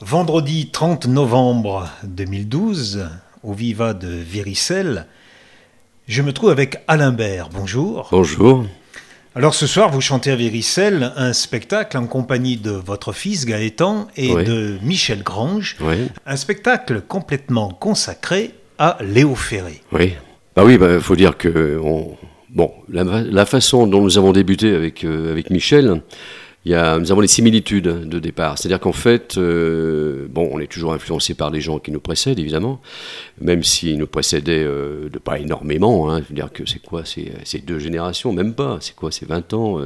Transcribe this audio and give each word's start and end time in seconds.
Vendredi 0.00 0.70
30 0.70 1.08
novembre 1.08 1.88
2012, 2.04 3.08
au 3.42 3.52
Viva 3.52 3.94
de 3.94 4.06
Viricelle, 4.06 5.06
je 6.06 6.22
me 6.22 6.32
trouve 6.32 6.50
avec 6.50 6.84
Alain 6.86 7.10
Bert. 7.10 7.48
Bonjour. 7.52 8.06
Bonjour. 8.12 8.64
Alors 9.34 9.54
ce 9.56 9.66
soir, 9.66 9.90
vous 9.90 10.00
chantez 10.00 10.30
à 10.30 10.36
Viricelle 10.36 11.12
un 11.16 11.32
spectacle 11.32 11.98
en 11.98 12.06
compagnie 12.06 12.56
de 12.56 12.70
votre 12.70 13.12
fils 13.12 13.44
Gaëtan 13.44 14.06
et 14.16 14.32
de 14.32 14.78
Michel 14.82 15.24
Grange. 15.24 15.76
Un 16.26 16.36
spectacle 16.36 17.00
complètement 17.00 17.70
consacré 17.70 18.54
à 18.78 18.98
Léo 19.00 19.34
Ferré. 19.34 19.82
Oui. 19.90 20.12
Bah 20.54 20.62
oui, 20.64 20.74
il 20.74 20.78
bah, 20.78 21.00
faut 21.00 21.16
dire 21.16 21.36
que 21.36 21.80
bon, 22.50 22.72
la, 22.88 23.46
façon 23.46 23.88
dont 23.88 24.00
nous 24.00 24.16
avons 24.16 24.30
débuté 24.30 24.72
avec, 24.74 25.02
euh, 25.02 25.32
avec 25.32 25.50
Michel, 25.50 26.02
nous 26.68 27.12
avons 27.12 27.20
les 27.20 27.28
similitudes 27.28 28.08
de 28.08 28.18
départ. 28.18 28.58
C'est-à-dire 28.58 28.80
qu'en 28.80 28.92
fait, 28.92 29.38
euh, 29.38 30.26
bon, 30.30 30.48
on 30.52 30.60
est 30.60 30.66
toujours 30.66 30.92
influencé 30.92 31.34
par 31.34 31.50
les 31.50 31.60
gens 31.60 31.78
qui 31.78 31.90
nous 31.90 32.00
précèdent, 32.00 32.38
évidemment, 32.38 32.80
même 33.40 33.62
s'ils 33.62 33.98
nous 33.98 34.06
précédaient 34.06 34.64
euh, 34.64 35.08
de 35.08 35.18
pas 35.18 35.38
énormément. 35.38 36.10
Hein. 36.10 36.20
je 36.22 36.28
veux 36.28 36.34
dire 36.34 36.52
que 36.52 36.68
c'est 36.68 36.80
quoi 36.80 37.02
C'est 37.04 37.64
deux 37.64 37.78
générations, 37.78 38.32
même 38.32 38.54
pas. 38.54 38.78
C'est 38.80 38.94
quoi 38.94 39.10
C'est 39.12 39.26
20 39.26 39.52
ans, 39.54 39.80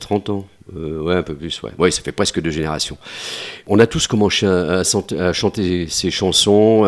30 0.00 0.28
euh, 0.28 0.32
ans 0.32 0.46
Ouais, 0.72 1.16
un 1.16 1.22
peu 1.24 1.34
plus, 1.34 1.60
ouais. 1.62 1.90
Ça 1.90 2.02
fait 2.02 2.12
presque 2.12 2.40
deux 2.40 2.50
générations. 2.50 2.96
On 3.66 3.78
a 3.80 3.86
tous 3.86 4.06
commencé 4.06 4.46
à, 4.46 4.84
chanter 5.32 5.88
ces 5.88 6.10
chansons, 6.12 6.84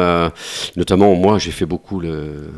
notamment 0.76 1.14
moi, 1.14 1.38
j'ai 1.38 1.50
fait 1.50 1.66
beaucoup 1.66 2.00
le 2.00 2.50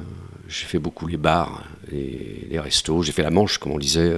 j'ai 0.46 0.66
fait 0.66 0.78
beaucoup 0.78 1.06
les 1.06 1.16
bars, 1.16 1.64
les 1.90 2.60
restos, 2.60 3.02
j'ai 3.02 3.12
fait 3.12 3.22
la 3.22 3.30
Manche, 3.30 3.56
comme 3.56 3.72
on 3.72 3.78
disait 3.78 4.12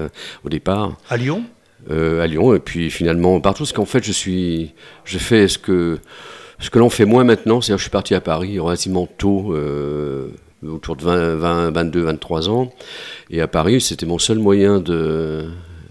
au 0.45 0.49
départ. 0.49 0.97
À 1.09 1.17
Lyon? 1.17 1.45
Euh, 1.91 2.23
à 2.23 2.27
Lyon. 2.27 2.55
Et 2.55 2.59
puis 2.59 2.91
finalement 2.91 3.41
partout 3.41 3.65
parce 3.65 3.73
qu'en 3.73 3.85
fait 3.85 4.05
je 4.05 4.13
suis 4.13 4.73
je 5.05 5.19
fais 5.19 5.49
ce 5.49 5.59
que 5.59 5.99
ce 6.59 6.71
que 6.71 6.79
l'on 6.79 6.91
fait 6.91 7.05
moins 7.05 7.25
maintenant. 7.25 7.61
C'est-à-dire 7.61 7.79
je 7.79 7.85
suis 7.85 7.91
parti 7.91 8.15
à 8.15 8.21
Paris 8.21 8.59
relativement 8.59 9.07
tôt 9.07 9.53
euh, 9.55 10.29
autour 10.67 10.97
de 10.97 11.03
20, 11.03 11.37
20, 11.37 11.71
22 11.71 12.01
23 12.03 12.49
ans. 12.49 12.73
Et 13.31 13.41
à 13.41 13.49
Paris 13.49 13.81
c'était 13.81 14.07
mon 14.07 14.19
seul 14.19 14.39
moyen 14.39 14.81
de 14.81 15.49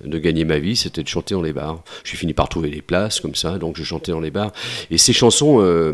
de 0.09 0.19
gagner 0.19 0.45
ma 0.45 0.59
vie, 0.59 0.75
c'était 0.75 1.03
de 1.03 1.07
chanter 1.07 1.35
dans 1.35 1.41
les 1.41 1.53
bars. 1.53 1.83
J'ai 2.03 2.17
fini 2.17 2.33
par 2.33 2.49
trouver 2.49 2.69
des 2.69 2.81
places 2.81 3.19
comme 3.19 3.35
ça, 3.35 3.57
donc 3.57 3.77
je 3.77 3.83
chantais 3.83 4.11
dans 4.11 4.19
les 4.19 4.31
bars. 4.31 4.51
Et 4.91 4.97
ces 4.97 5.13
chansons, 5.13 5.61
euh, 5.61 5.93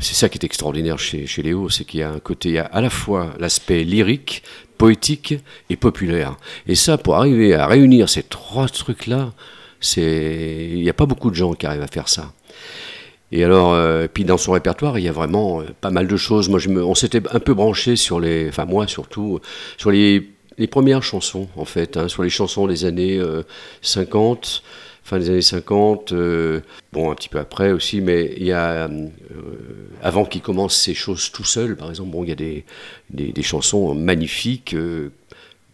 c'est 0.00 0.14
ça 0.14 0.28
qui 0.28 0.38
est 0.38 0.44
extraordinaire 0.44 0.98
chez, 0.98 1.26
chez 1.26 1.42
Léo, 1.42 1.68
c'est 1.68 1.84
qu'il 1.84 2.00
y 2.00 2.02
a 2.02 2.10
un 2.10 2.20
côté, 2.20 2.50
il 2.50 2.54
y 2.56 2.58
a 2.58 2.64
à 2.64 2.80
la 2.80 2.90
fois 2.90 3.34
l'aspect 3.38 3.84
lyrique, 3.84 4.42
poétique 4.76 5.34
et 5.70 5.76
populaire. 5.76 6.36
Et 6.66 6.74
ça, 6.74 6.98
pour 6.98 7.16
arriver 7.16 7.54
à 7.54 7.66
réunir 7.66 8.08
ces 8.08 8.22
trois 8.22 8.68
trucs-là, 8.68 9.32
c'est 9.80 10.70
il 10.72 10.80
n'y 10.80 10.90
a 10.90 10.94
pas 10.94 11.06
beaucoup 11.06 11.30
de 11.30 11.36
gens 11.36 11.54
qui 11.54 11.66
arrivent 11.66 11.82
à 11.82 11.88
faire 11.88 12.08
ça. 12.08 12.32
Et 13.30 13.44
alors, 13.44 13.74
euh, 13.74 14.06
puis 14.12 14.24
dans 14.24 14.38
son 14.38 14.52
répertoire, 14.52 14.98
il 14.98 15.04
y 15.04 15.08
a 15.08 15.12
vraiment 15.12 15.60
euh, 15.60 15.64
pas 15.80 15.90
mal 15.90 16.06
de 16.06 16.16
choses. 16.16 16.48
Moi, 16.48 16.58
je 16.58 16.70
me, 16.70 16.82
on 16.82 16.94
s'était 16.94 17.22
un 17.30 17.40
peu 17.40 17.52
branché 17.52 17.94
sur 17.94 18.20
les, 18.20 18.48
enfin 18.48 18.64
moi 18.64 18.86
surtout, 18.86 19.40
sur 19.76 19.90
les, 19.90 20.30
les 20.58 20.66
premières 20.66 21.02
chansons 21.02 21.48
en 21.56 21.64
fait, 21.64 21.96
hein, 21.96 22.08
sur 22.08 22.22
les 22.22 22.30
chansons 22.30 22.66
des 22.66 22.84
années 22.84 23.20
50 23.82 24.62
euh, 24.64 24.68
fin 25.04 25.18
des 25.18 25.30
années 25.30 25.40
50, 25.40 26.12
euh, 26.12 26.60
bon 26.92 27.10
un 27.10 27.14
petit 27.14 27.30
peu 27.30 27.38
après 27.38 27.72
aussi, 27.72 28.02
mais 28.02 28.34
il 28.36 28.44
y 28.44 28.52
a, 28.52 28.88
euh, 28.88 29.08
avant 30.02 30.26
qu'il 30.26 30.42
commence 30.42 30.76
ces 30.76 30.92
choses 30.92 31.32
tout 31.32 31.44
seul, 31.44 31.76
par 31.76 31.88
exemple, 31.88 32.10
bon 32.10 32.24
il 32.24 32.28
y 32.28 32.32
a 32.32 32.34
des, 32.34 32.64
des, 33.10 33.42
chansons 33.42 33.94
magnifiques, 33.94 34.76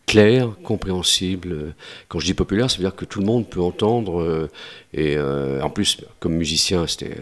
claires, 0.06 0.50
compréhensibles. 0.62 1.74
Quand 2.06 2.20
je 2.20 2.26
dis 2.26 2.34
populaire, 2.34 2.70
ça 2.70 2.76
veut 2.76 2.84
dire 2.84 2.94
que 2.94 3.04
tout 3.04 3.19
le 3.19 3.26
monde 3.26 3.48
peut 3.48 3.60
entendre, 3.60 4.48
et 4.92 5.19
en 5.19 5.70
plus, 5.70 5.98
comme 6.20 6.34
musicien, 6.34 6.86
c'était 6.86 7.16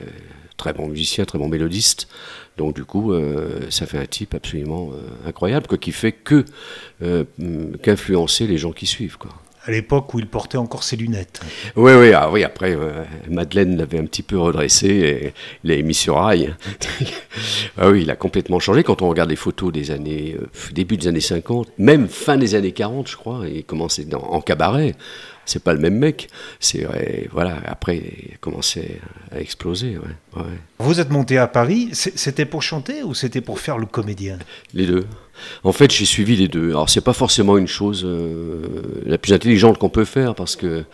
très 0.59 0.75
bon 0.75 0.89
musicien, 0.89 1.25
très 1.25 1.39
bon 1.39 1.49
mélodiste. 1.49 2.09
Donc 2.59 2.75
du 2.75 2.85
coup, 2.85 3.15
ça 3.71 3.87
fait 3.87 3.99
un 3.99 4.07
type 4.07 4.35
absolument 4.35 4.91
incroyable, 5.27 5.67
quoi, 5.67 5.79
qui 5.79 5.93
fait 5.93 6.13
que 6.13 6.45
qu'influencer 7.83 8.47
les 8.47 8.59
gens 8.59 8.73
qui 8.73 8.87
suivent, 8.87 9.17
quoi 9.17 9.31
à 9.65 9.71
l'époque 9.71 10.13
où 10.13 10.19
il 10.19 10.27
portait 10.27 10.59
encore 10.59 10.83
ses 10.83 10.97
lunettes. 10.97 11.41
Oui, 11.77 11.93
oui, 11.93 12.13
ah, 12.13 12.31
oui 12.31 12.43
après, 12.43 12.75
euh, 12.75 13.05
Madeleine 13.29 13.77
l'avait 13.77 13.99
un 13.99 14.07
petit 14.07 14.23
peu 14.23 14.39
redressé 14.39 14.89
et 14.89 15.35
il 15.63 15.71
l'a 15.71 15.83
mis 15.83 15.95
sur 15.95 16.17
rail. 16.17 16.55
ah 17.79 17.91
oui, 17.91 18.03
il 18.03 18.11
a 18.11 18.17
complètement 18.17 18.59
changé. 18.59 18.83
Quand 18.83 19.03
on 19.03 19.09
regarde 19.09 19.31
les 19.31 19.37
photos 19.37 19.73
des 19.73 19.93
années, 19.93 20.37
euh, 20.41 20.49
début 20.73 20.97
des 20.97 21.07
années 21.07 21.21
50, 21.21 21.69
même 21.79 22.09
fin 22.09 22.37
des 22.37 22.57
années 22.57 22.73
40, 22.73 23.09
je 23.09 23.17
crois, 23.17 23.43
il 23.47 23.65
commençait 23.65 24.05
dans, 24.05 24.23
en 24.23 24.41
cabaret. 24.41 24.95
C'est 25.45 25.63
pas 25.63 25.73
le 25.73 25.81
même 25.81 25.97
mec. 25.97 26.29
C'est 26.61 26.87
voilà. 27.33 27.57
Après, 27.67 27.97
il 27.97 28.35
a 28.35 28.37
commencé 28.39 29.01
à 29.33 29.41
exploser. 29.41 29.99
Ouais, 30.37 30.43
Vous 30.79 31.01
êtes 31.01 31.11
monté 31.11 31.39
à 31.39 31.47
Paris. 31.47 31.91
C'était 31.93 32.45
pour 32.47 32.63
chanter 32.63 33.03
ou 33.03 33.15
c'était 33.15 33.41
pour 33.41 33.59
faire 33.59 33.79
le 33.79 33.87
comédien? 33.87 34.39
Les 34.75 34.87
deux. 34.87 35.05
En 35.65 35.73
fait, 35.73 35.91
j'ai 35.91 36.05
suivi 36.05 36.37
les 36.37 36.49
deux. 36.49 36.71
Alors, 36.71 36.89
c'est 36.89 37.01
pas 37.01 37.13
forcément 37.13 37.57
une 37.59 37.67
chose 37.67 38.05
euh, 38.05 38.63
la 39.07 39.19
plus 39.19 39.33
intelligente 39.33 39.79
qu'on 39.79 39.89
peut 39.89 40.05
faire 40.05 40.35
parce 40.35 40.57
que 40.57 40.85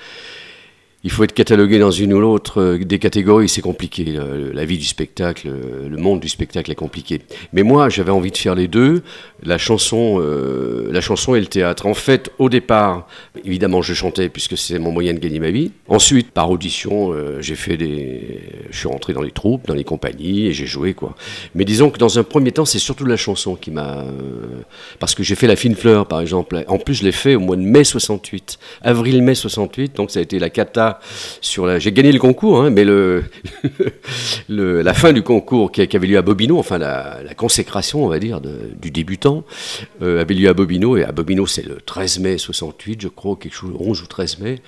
il 1.05 1.13
faut 1.13 1.23
être 1.23 1.33
catalogué 1.33 1.79
dans 1.79 1.93
une 1.93 2.13
ou 2.13 2.21
l'autre 2.21 2.61
euh, 2.61 2.79
des 2.79 2.99
catégories, 2.99 3.49
c'est 3.49 3.63
compliqué. 3.63 4.19
La 4.53 4.65
vie 4.65 4.79
du 4.79 4.85
spectacle, 4.85 5.49
le 5.89 5.97
monde 5.97 6.19
du 6.19 6.29
spectacle 6.29 6.73
est 6.73 6.75
compliqué. 6.77 7.21
Mais 7.53 7.63
moi, 7.63 7.89
j'avais 7.89 8.11
envie 8.11 8.33
de 8.33 8.37
faire 8.37 8.57
les 8.57 8.67
deux, 8.67 9.03
la 9.45 9.59
chanson, 9.59 10.19
euh, 10.21 10.89
la 10.91 11.01
chanson 11.01 11.37
et 11.37 11.41
le 11.41 11.47
théâtre. 11.47 11.87
En 11.87 11.95
fait, 11.95 12.33
au 12.39 12.49
départ, 12.49 13.07
évidemment, 13.45 13.81
je 13.81 13.95
chantais 13.95 14.29
puisque 14.29 14.59
c'est 14.59 14.81
mon 14.81 14.91
moyen 14.91 15.15
de 15.15 15.21
gagner 15.21 15.39
ma 15.39 15.51
vie. 15.51 15.71
Ensuite, 15.87 16.33
par 16.33 16.51
audition, 16.51 17.13
euh, 17.13 17.41
j'ai 17.41 17.55
fait 17.55 17.77
des, 17.77 18.41
je 18.71 18.77
suis 18.77 18.89
rentré 18.89 19.13
dans 19.13 19.23
les 19.23 19.31
troupes, 19.31 19.69
dans 19.69 19.75
les 19.75 19.85
compagnies 19.85 20.47
et 20.47 20.53
j'ai 20.53 20.67
joué 20.67 20.95
quoi. 20.95 21.15
Mais 21.55 21.65
disons 21.65 21.91
que 21.91 21.99
dans 21.99 22.19
un 22.19 22.25
premier 22.25 22.51
temps, 22.51 22.65
c'est 22.65 22.81
surtout 22.81 23.05
la 23.05 23.17
chanson 23.17 23.55
qui 23.55 23.71
m'a, 23.71 24.05
parce 24.99 25.15
que 25.15 25.23
j'ai 25.23 25.37
fait 25.37 25.47
la 25.47 25.57
fine 25.57 25.77
fleur, 25.77 26.07
par 26.07 26.21
exemple. 26.21 26.65
En 26.67 26.79
plus, 26.79 26.95
je 26.95 27.05
l'ai 27.05 27.13
fait 27.13 27.37
au 27.37 27.41
mois 27.41 27.57
de 27.57 27.63
mai 27.63 27.85
68, 27.85 28.59
avril-mai 28.83 29.37
68, 29.37 29.95
donc 29.95 30.11
ça 30.11 30.19
a 30.19 30.23
été 30.23 30.41
la 30.41 30.51
cata 30.51 30.88
sur 31.41 31.67
la. 31.67 31.79
J'ai 31.79 31.93
gagné 31.93 32.13
le 32.13 32.19
concours, 32.19 32.63
hein, 32.63 32.71
mais 32.71 32.85
le, 32.85 33.25
la 34.49 34.95
fin 34.95 35.13
du 35.13 35.23
concours 35.23 35.73
qui, 35.73 35.83
avait 35.83 36.07
lieu 36.07 36.19
à 36.19 36.23
Bobino, 36.23 36.59
enfin 36.59 36.79
la, 36.79 37.21
consécration, 37.37 38.05
on 38.05 38.09
va 38.09 38.19
dire, 38.19 38.41
du 38.41 38.91
débutant, 38.91 39.45
euh, 40.03 40.21
avait 40.21 40.35
lieu 40.35 40.49
à 40.49 40.55
Bobino, 40.55 40.97
et 40.97 41.05
à 41.05 41.13
Bobino, 41.13 41.47
c'est 41.47 41.67
le 41.67 41.77
13 41.77 42.19
mai 42.21 42.39
68, 42.39 43.03
je 43.03 43.09
crois, 43.09 43.37
quelque 43.37 43.55
chose, 43.55 43.73
11 43.79 44.03
ou 44.03 44.07
13 44.07 44.39
mai. 44.39 44.61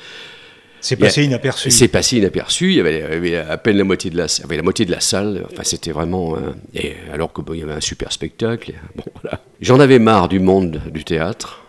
C'est 0.83 0.97
passé 0.97 1.25
inaperçu. 1.25 1.71
C'est 1.71 1.89
passé 1.89 2.17
inaperçu. 2.17 2.71
Il 2.71 2.77
y, 2.77 2.81
avait, 2.81 3.37
à 3.37 3.59
peine 3.59 3.77
la 3.77 3.85
moitié 3.85 4.11
de 4.11 4.17
la, 4.17 4.27
avait 4.45 4.57
la 4.57 4.63
moitié 4.63 4.87
de 4.87 4.91
la 4.91 5.01
salle. 5.01 5.45
Enfin, 5.53 5.63
c'était 5.63 5.93
vraiment. 5.93 6.37
et 6.75 6.95
alors 7.13 7.35
qu'il 7.35 7.59
y 7.59 7.63
avait 7.63 7.75
un 7.75 7.83
super 7.83 8.13
spectacle. 8.13 8.73
Bon, 8.97 9.05
voilà. 9.21 9.41
J'en 9.61 9.79
avais 9.79 9.99
marre 9.99 10.29
du 10.29 10.41
monde 10.41 10.81
du 10.91 11.05
théâtre. 11.05 11.60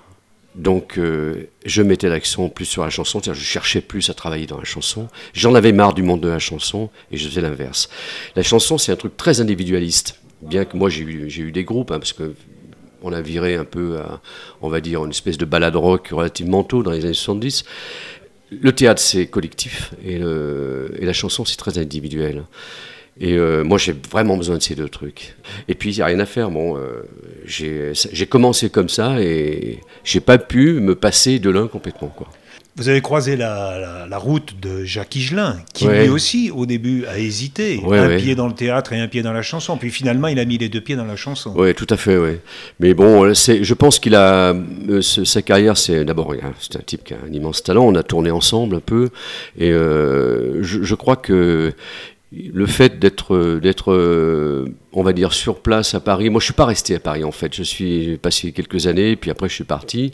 Donc 0.56 0.97
euh, 0.97 1.47
je 1.66 1.81
mettais 1.81 2.09
l'accent 2.09 2.50
plus 2.50 2.66
sur 2.66 2.84
la 2.84 2.89
chanson, 2.89 3.22
je 3.23 3.34
cherchais 3.34 3.79
plus 3.79 4.09
à 4.09 4.13
travailler 4.13 4.47
dans 4.47 4.57
la 4.57 4.66
chanson. 4.66 5.07
J'en 5.34 5.56
avais 5.56 5.72
marre 5.72 5.94
du 5.94 6.03
monde 6.03 6.22
de 6.22 6.28
la 6.28 6.39
chanson 6.39 6.89
et 7.12 7.17
je 7.17 7.28
faisais 7.28 7.41
l'inverse. 7.41 7.89
La 8.35 8.44
chanson 8.44 8.78
c'est 8.78 8.91
un 8.91 8.97
truc 8.97 9.16
très 9.16 9.39
individualiste, 9.39 10.19
bien 10.41 10.66
que 10.66 10.75
moi 10.75 10.89
j'ai 10.89 11.03
eu, 11.03 11.28
eu, 11.29 11.51
des 11.51 11.63
groupes, 11.63 11.91
hein, 11.91 12.00
parce 12.00 12.13
que 12.13 12.34
on 13.01 13.13
a 13.13 13.22
viré 13.22 13.56
un 13.56 13.66
peu, 13.66 13.97
à, 13.97 14.22
on 14.62 14.69
va 14.69 14.79
dire, 14.79 15.03
une 15.03 15.09
espèce 15.09 15.38
de 15.38 15.45
balade 15.45 15.75
rock 15.75 16.09
relativement 16.09 16.63
tôt 16.63 16.83
dans 16.83 16.91
les 16.91 17.03
années 17.06 17.13
70. 17.13 17.63
Le 18.51 18.72
théâtre 18.73 19.01
c'est 19.01 19.28
collectif 19.28 19.94
et, 20.06 20.16
et 20.16 21.06
la 21.06 21.13
chanson 21.13 21.45
c'est 21.45 21.56
très 21.56 21.78
individuel. 21.78 22.44
Et 23.19 23.33
euh, 23.33 23.63
moi, 23.63 23.77
j'ai 23.77 23.95
vraiment 24.09 24.38
besoin 24.38 24.57
de 24.57 24.63
ces 24.63 24.75
deux 24.75 24.89
trucs. 24.89 25.35
Et 25.67 25.75
puis, 25.75 25.91
il 25.91 25.97
n'y 25.97 26.01
a 26.01 26.05
rien 26.05 26.19
à 26.19 26.25
faire. 26.25 26.49
Bon, 26.49 26.77
euh, 26.77 27.03
j'ai 27.45 28.25
commencé 28.25 28.69
comme 28.69 28.89
ça 28.89 29.22
et 29.22 29.79
j'ai 30.03 30.22
pas 30.22 30.38
pu 30.38 30.79
me 30.79 30.95
passer 30.95 31.39
de 31.39 31.50
l'un 31.50 31.67
complètement. 31.67 32.07
Quoi. 32.07 32.27
Vous 32.77 32.88
avez 32.88 33.01
croisé 33.01 33.35
la, 33.35 34.07
route 34.17 34.55
de 34.61 34.85
Jacques 34.85 35.16
Higelin, 35.16 35.57
qui 35.73 35.88
lui 35.88 36.07
aussi, 36.07 36.51
au 36.51 36.66
début, 36.66 37.05
a 37.05 37.19
hésité. 37.19 37.81
un 37.85 38.17
pied 38.17 38.33
dans 38.33 38.47
le 38.47 38.53
théâtre 38.53 38.94
et 38.94 39.00
un 39.00 39.09
pied 39.09 39.21
dans 39.21 39.33
la 39.33 39.41
chanson. 39.41 39.75
Puis 39.75 39.91
finalement, 39.91 40.30
il 40.30 40.39
a 40.39 40.45
mis 40.45 40.57
les 40.57 40.69
deux 40.69 40.80
pieds 40.80 40.95
dans 40.95 41.06
la 41.06 41.18
chanson. 41.18 41.53
Oui, 41.56 41.75
tout 41.75 41.88
à 41.89 41.97
fait, 41.97 42.18
oui. 42.18 42.38
Mais 42.80 42.94
bon, 42.94 43.33
je 43.33 43.74
pense 43.74 44.00
qu'il 44.00 44.15
a. 44.15 44.56
Euh, 44.89 45.01
sa 45.01 45.41
carrière, 45.41 45.77
c'est 45.77 46.06
d'abord. 46.06 46.33
C'est 46.59 46.77
un 46.77 46.83
type 46.83 47.03
qui 47.03 47.13
a 47.13 47.18
un 47.27 47.33
immense 47.33 47.62
talent. 47.62 47.83
On 47.86 47.95
a 47.95 48.03
tourné 48.03 48.31
ensemble 48.31 48.77
un 48.77 48.80
peu. 48.80 49.09
Et 49.59 49.69
je, 49.71 50.62
je, 50.62 50.95
crois 50.95 51.18
que 51.18 51.74
le 52.31 52.66
fait 52.66 52.98
d'être, 52.98 53.60
d'être, 53.62 53.92
euh, 53.92 54.66
on 54.94 55.04
va 55.04 55.12
dire, 55.12 55.33
sur 55.33 55.60
place 55.60 55.94
à 55.95 56.00
Paris. 56.00 56.30
Moi, 56.30 56.39
je 56.39 56.45
suis 56.45 56.54
pas 56.54 56.66
resté 56.66 56.95
à 56.95 57.00
Paris 57.00 57.24
en 57.24 57.31
fait. 57.31 57.54
Je 57.54 57.63
suis 57.63 58.18
passé 58.18 58.54
quelques 58.54 58.88
années, 58.88 59.16
puis 59.18 59.31
après 59.31 59.50
je 59.50 59.56
suis 59.56 59.63
parti. 59.66 60.13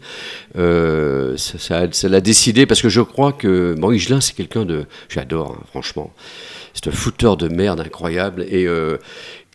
Euh, 0.58 1.38
ça, 1.38 1.88
l'a 2.10 2.22
décidé 2.22 2.66
parce 2.66 2.82
que 2.82 2.90
je 2.90 3.02
crois 3.02 3.34
que 3.34 3.76
bon, 3.78 3.92
Higelin, 3.92 4.20
c'est 4.20 4.36
quelqu'un 4.36 4.66
de, 4.66 4.86
j'adore, 5.10 5.58
hein, 5.60 5.64
franchement. 5.70 6.12
C'est 6.74 6.88
un 6.88 6.92
fouteur 6.92 7.38
de 7.38 7.50
merde 7.50 7.82
incroyable 7.82 8.46
et 8.50 8.68
euh, 8.68 8.98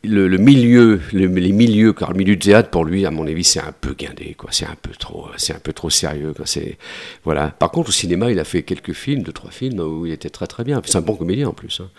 le, 0.05 0.37
milieu, 0.37 1.01
les 1.13 1.29
milieux, 1.29 1.93
car 1.93 2.13
le 2.13 2.19
milieu 2.19 2.35
du 2.35 2.47
théâtre 2.47 2.71
pour 2.71 2.85
lui, 2.85 3.07
à 3.07 3.11
mon 3.11 3.27
avis, 3.27 3.45
c'est 3.45 3.61
un 3.61 3.73
peu 3.81 3.95
guindé, 3.95 4.35
quoi. 4.37 4.51
C'est 4.53 4.67
un 4.67 4.77
peu 4.81 4.91
trop, 4.91 5.27
c'est 5.37 5.55
un 5.55 5.59
peu 5.59 5.73
trop 5.73 5.91
sérieux, 5.91 6.33
quoi. 6.35 6.47
C'est 6.47 6.79
voilà. 7.25 7.49
Par 7.49 7.71
contre, 7.71 7.91
au 7.91 7.93
cinéma, 7.93 8.31
il 8.31 8.39
a 8.39 8.45
fait 8.45 8.63
quelques 8.63 8.93
films, 8.93 9.23
deux 9.23 9.33
trois 9.33 9.51
films 9.51 9.81
où 9.81 10.07
il 10.07 10.13
était 10.13 10.31
très 10.31 10.47
très 10.47 10.65
bien. 10.65 10.81
C'est 10.85 10.99
un 10.99 11.03
bon 11.03 11.15
comédien 11.15 11.49
en 11.49 11.53
plus. 11.53 11.81
Hein. 11.81 11.91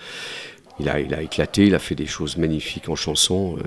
Il 0.79 0.89
a, 0.89 0.99
il 0.99 1.13
a 1.13 1.21
éclaté, 1.21 1.65
il 1.65 1.75
a 1.75 1.79
fait 1.79 1.95
des 1.95 2.05
choses 2.05 2.37
magnifiques 2.37 2.89
en 2.89 2.95
chanson. 2.95 3.57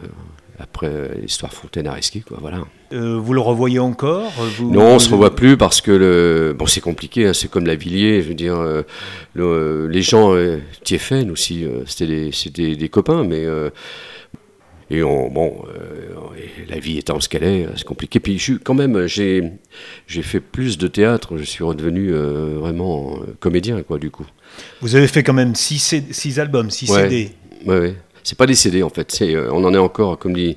après 0.59 0.91
l'histoire 1.21 1.53
Fontaine 1.53 1.87
à 1.87 1.93
risquer, 1.93 2.21
quoi, 2.21 2.39
voilà. 2.41 2.59
vous 2.91 3.33
le 3.33 3.41
revoyez 3.41 3.79
encore 3.79 4.33
Non, 4.61 4.95
on 4.95 4.99
se 4.99 5.11
revoit 5.11 5.35
plus 5.35 5.57
parce 5.57 5.81
que 5.81 5.91
le... 5.91 6.55
bon, 6.59 6.67
c'est 6.67 6.81
compliqué. 6.81 7.27
Hein, 7.27 7.33
c'est 7.33 7.49
comme 7.49 7.67
la 7.67 7.77
Villiers, 7.77 8.23
je 8.23 8.29
veux 8.29 8.35
dire, 8.35 8.61
les 9.35 10.03
gens, 10.03 10.35
Tiefen 10.83 11.31
aussi, 11.31 11.65
c'était 11.87 12.31
des, 12.53 12.77
des, 12.77 12.89
copains, 12.89 13.25
mais 13.25 13.47
et 14.89 15.03
on, 15.03 15.29
bon, 15.31 15.65
euh, 15.69 16.15
la 16.69 16.79
vie 16.79 16.99
étant 16.99 17.19
ce 17.19 17.29
qu'elle 17.29 17.43
est, 17.43 17.67
c'est 17.77 17.85
compliqué. 17.85 18.21
Puis 18.21 18.39
je, 18.39 18.55
quand 18.55 18.75
même, 18.75 19.07
j'ai, 19.07 19.43
fait 20.07 20.41
plus 20.41 20.79
de 20.79 20.87
théâtre. 20.87 21.37
Je 21.37 21.43
suis 21.43 21.65
redevenu 21.65 22.13
euh, 22.13 22.57
vraiment 22.59 23.17
euh, 23.17 23.35
comédien, 23.41 23.83
quoi, 23.83 23.99
du 23.99 24.11
coup. 24.11 24.27
Vous 24.81 24.97
avez 24.97 25.09
fait 25.09 25.23
quand 25.23 25.33
même 25.33 25.55
six, 25.55 25.95
six 26.11 26.41
albums, 26.41 26.71
six 26.71 26.87
CD. 26.87 27.31
Ouais, 27.65 27.79
ouais 27.79 27.97
c'est 28.27 28.37
pas 28.37 28.47
des 28.47 28.57
CD 28.57 28.83
en 28.83 28.89
fait. 28.89 29.17
Euh, 29.23 29.49
on 29.53 29.63
en 29.65 29.73
est 29.73 29.79
encore, 29.79 30.19
comme 30.19 30.35
dit, 30.35 30.57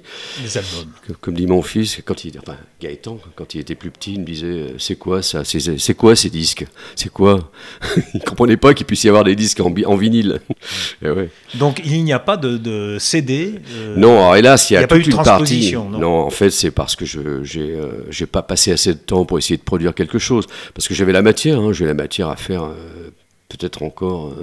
Comme, 1.22 1.36
dit 1.36 1.46
mon 1.46 1.62
fils, 1.62 2.02
quand 2.04 2.26
il, 2.26 2.40
enfin, 2.40 2.58
Gaëtan, 2.82 3.20
quand 3.36 3.54
il 3.54 3.62
était 3.62 3.76
plus 3.76 3.92
petit, 3.92 4.14
il 4.14 4.22
me 4.22 4.26
disait 4.26 4.48
euh, 4.48 4.68
C'est 4.80 4.96
quoi 4.96 5.22
ça 5.22 5.44
c'est, 5.44 5.94
quoi 5.94 6.16
ces 6.16 6.32
disques? 6.32 6.66
C'est 6.96 7.10
quoi? 7.10 7.52
Il 8.16 8.22
comprenait 8.22 8.58
pas 8.58 8.74
qu'il 8.74 8.88
puisse 8.88 9.04
y 9.04 9.08
avoir 9.08 9.24
des 9.24 9.36
disques 9.36 9.60
en, 9.60 9.72
en 9.86 9.96
vinyle. 9.96 10.42
Eh 11.04 11.10
Donc 11.60 11.82
il 11.86 12.04
n'y 12.04 12.12
a 12.12 12.20
pas 12.20 12.38
de, 12.38 12.98
CD 13.00 13.60
euh, 13.76 13.96
Non, 13.96 14.34
hélas, 14.34 14.72
il 14.72 14.74
y 14.74 14.78
a, 14.78 14.88
toute 14.88 15.06
une 15.06 15.16
partie. 15.16 15.76
Non, 15.76 16.22
en 16.22 16.30
fait, 16.32 16.50
c'est 16.50 16.72
parce 16.72 16.96
que 16.96 17.06
je 17.06 17.44
j'ai, 17.44 17.78
j'ai 18.10 18.26
pas 18.26 18.42
passé 18.42 18.72
assez 18.72 18.94
de 18.94 19.00
temps 19.00 19.26
pour 19.26 19.38
essayer 19.38 19.58
de 19.58 19.62
produire 19.62 19.94
quelque 19.94 20.18
chose. 20.18 20.48
Parce 20.74 20.88
que 20.88 20.96
j'avais 20.96 21.14
la 21.14 21.22
matière, 21.22 21.60
hein, 21.60 21.72
j'ai 21.72 21.86
la 21.86 21.94
matière 21.94 22.30
à 22.30 22.36
faire 22.36 22.68
peut-être 23.50 23.84
encore 23.84 24.34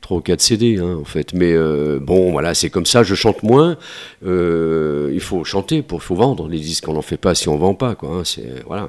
trois 0.00 0.18
ou 0.18 0.20
quatre 0.20 0.40
CD 0.40 0.78
hein, 0.78 0.98
en 1.00 1.04
fait. 1.04 1.32
Mais 1.32 1.52
euh, 1.52 1.98
bon, 2.00 2.32
voilà, 2.32 2.54
c'est 2.54 2.70
comme 2.70 2.86
ça. 2.86 3.02
Je 3.02 3.14
chante 3.14 3.42
moins. 3.42 3.76
Euh, 4.26 5.10
il 5.12 5.20
faut 5.20 5.44
chanter 5.44 5.82
pour, 5.82 6.02
faut 6.02 6.14
vendre 6.14 6.48
les 6.48 6.58
disques. 6.58 6.88
On 6.88 6.94
n'en 6.94 7.02
fait 7.02 7.16
pas 7.16 7.34
si 7.34 7.48
on 7.48 7.56
vend 7.56 7.74
pas, 7.74 7.94
quoi. 7.94 8.10
Hein, 8.10 8.22
c'est 8.24 8.64
voilà. 8.66 8.88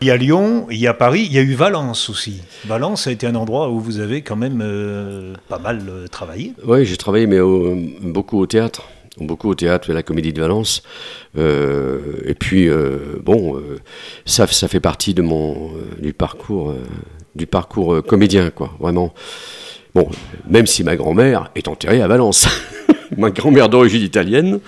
Il 0.00 0.08
y 0.08 0.10
a 0.10 0.16
Lyon, 0.16 0.66
il 0.68 0.78
y 0.78 0.88
a 0.88 0.94
Paris, 0.94 1.22
il 1.26 1.32
y 1.32 1.38
a 1.38 1.42
eu 1.42 1.54
Valence 1.54 2.10
aussi. 2.10 2.40
Valence 2.64 3.06
a 3.06 3.12
été 3.12 3.24
un 3.28 3.36
endroit 3.36 3.70
où 3.70 3.78
vous 3.78 4.00
avez 4.00 4.22
quand 4.22 4.34
même 4.34 4.60
euh, 4.60 5.34
pas 5.48 5.60
mal 5.60 6.08
travaillé. 6.10 6.54
Oui, 6.66 6.84
j'ai 6.84 6.96
travaillé, 6.96 7.28
mais 7.28 7.38
beaucoup 8.00 8.38
au 8.38 8.46
théâtre 8.46 8.88
beaucoup 9.18 9.50
au 9.50 9.54
théâtre 9.54 9.90
à 9.90 9.92
la 9.92 10.02
Comédie 10.02 10.32
de 10.32 10.40
Valence. 10.40 10.82
et 11.36 12.34
puis, 12.34 12.66
bon, 13.22 13.62
ça, 14.24 14.46
ça 14.46 14.68
fait 14.68 14.80
partie 14.80 15.12
de 15.12 15.20
mon, 15.20 15.70
du 16.00 16.14
parcours, 16.14 16.74
du 17.34 17.46
parcours 17.46 18.02
comédien, 18.04 18.50
quoi, 18.50 18.72
vraiment. 18.78 19.14
Bon, 19.94 20.08
même 20.48 20.66
si 20.66 20.84
ma 20.84 20.96
grand-mère 20.96 21.50
est 21.54 21.68
enterrée 21.68 22.00
à 22.00 22.08
Valence. 22.08 22.48
ma 23.16 23.30
grand-mère 23.30 23.68
d'origine 23.68 24.02
italienne, 24.02 24.60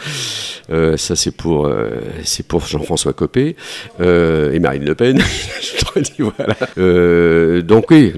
euh, 0.70 0.96
ça 0.96 1.16
c'est 1.16 1.30
pour, 1.30 1.66
euh, 1.66 2.00
pour 2.48 2.66
Jean-François 2.66 3.12
Copé 3.12 3.56
euh, 4.00 4.52
et 4.52 4.58
Marine 4.58 4.84
Le 4.84 4.94
Pen. 4.94 5.18
Je 5.60 6.00
dit, 6.00 6.12
voilà. 6.18 7.62
donc 7.62 7.90
oui, 7.90 8.12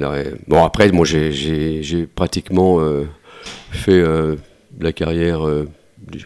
bon 0.48 0.64
après, 0.64 0.90
moi 0.92 1.04
j'ai 1.04 2.08
pratiquement 2.14 2.80
fait 3.70 4.02
la 4.80 4.92
carrière 4.92 5.42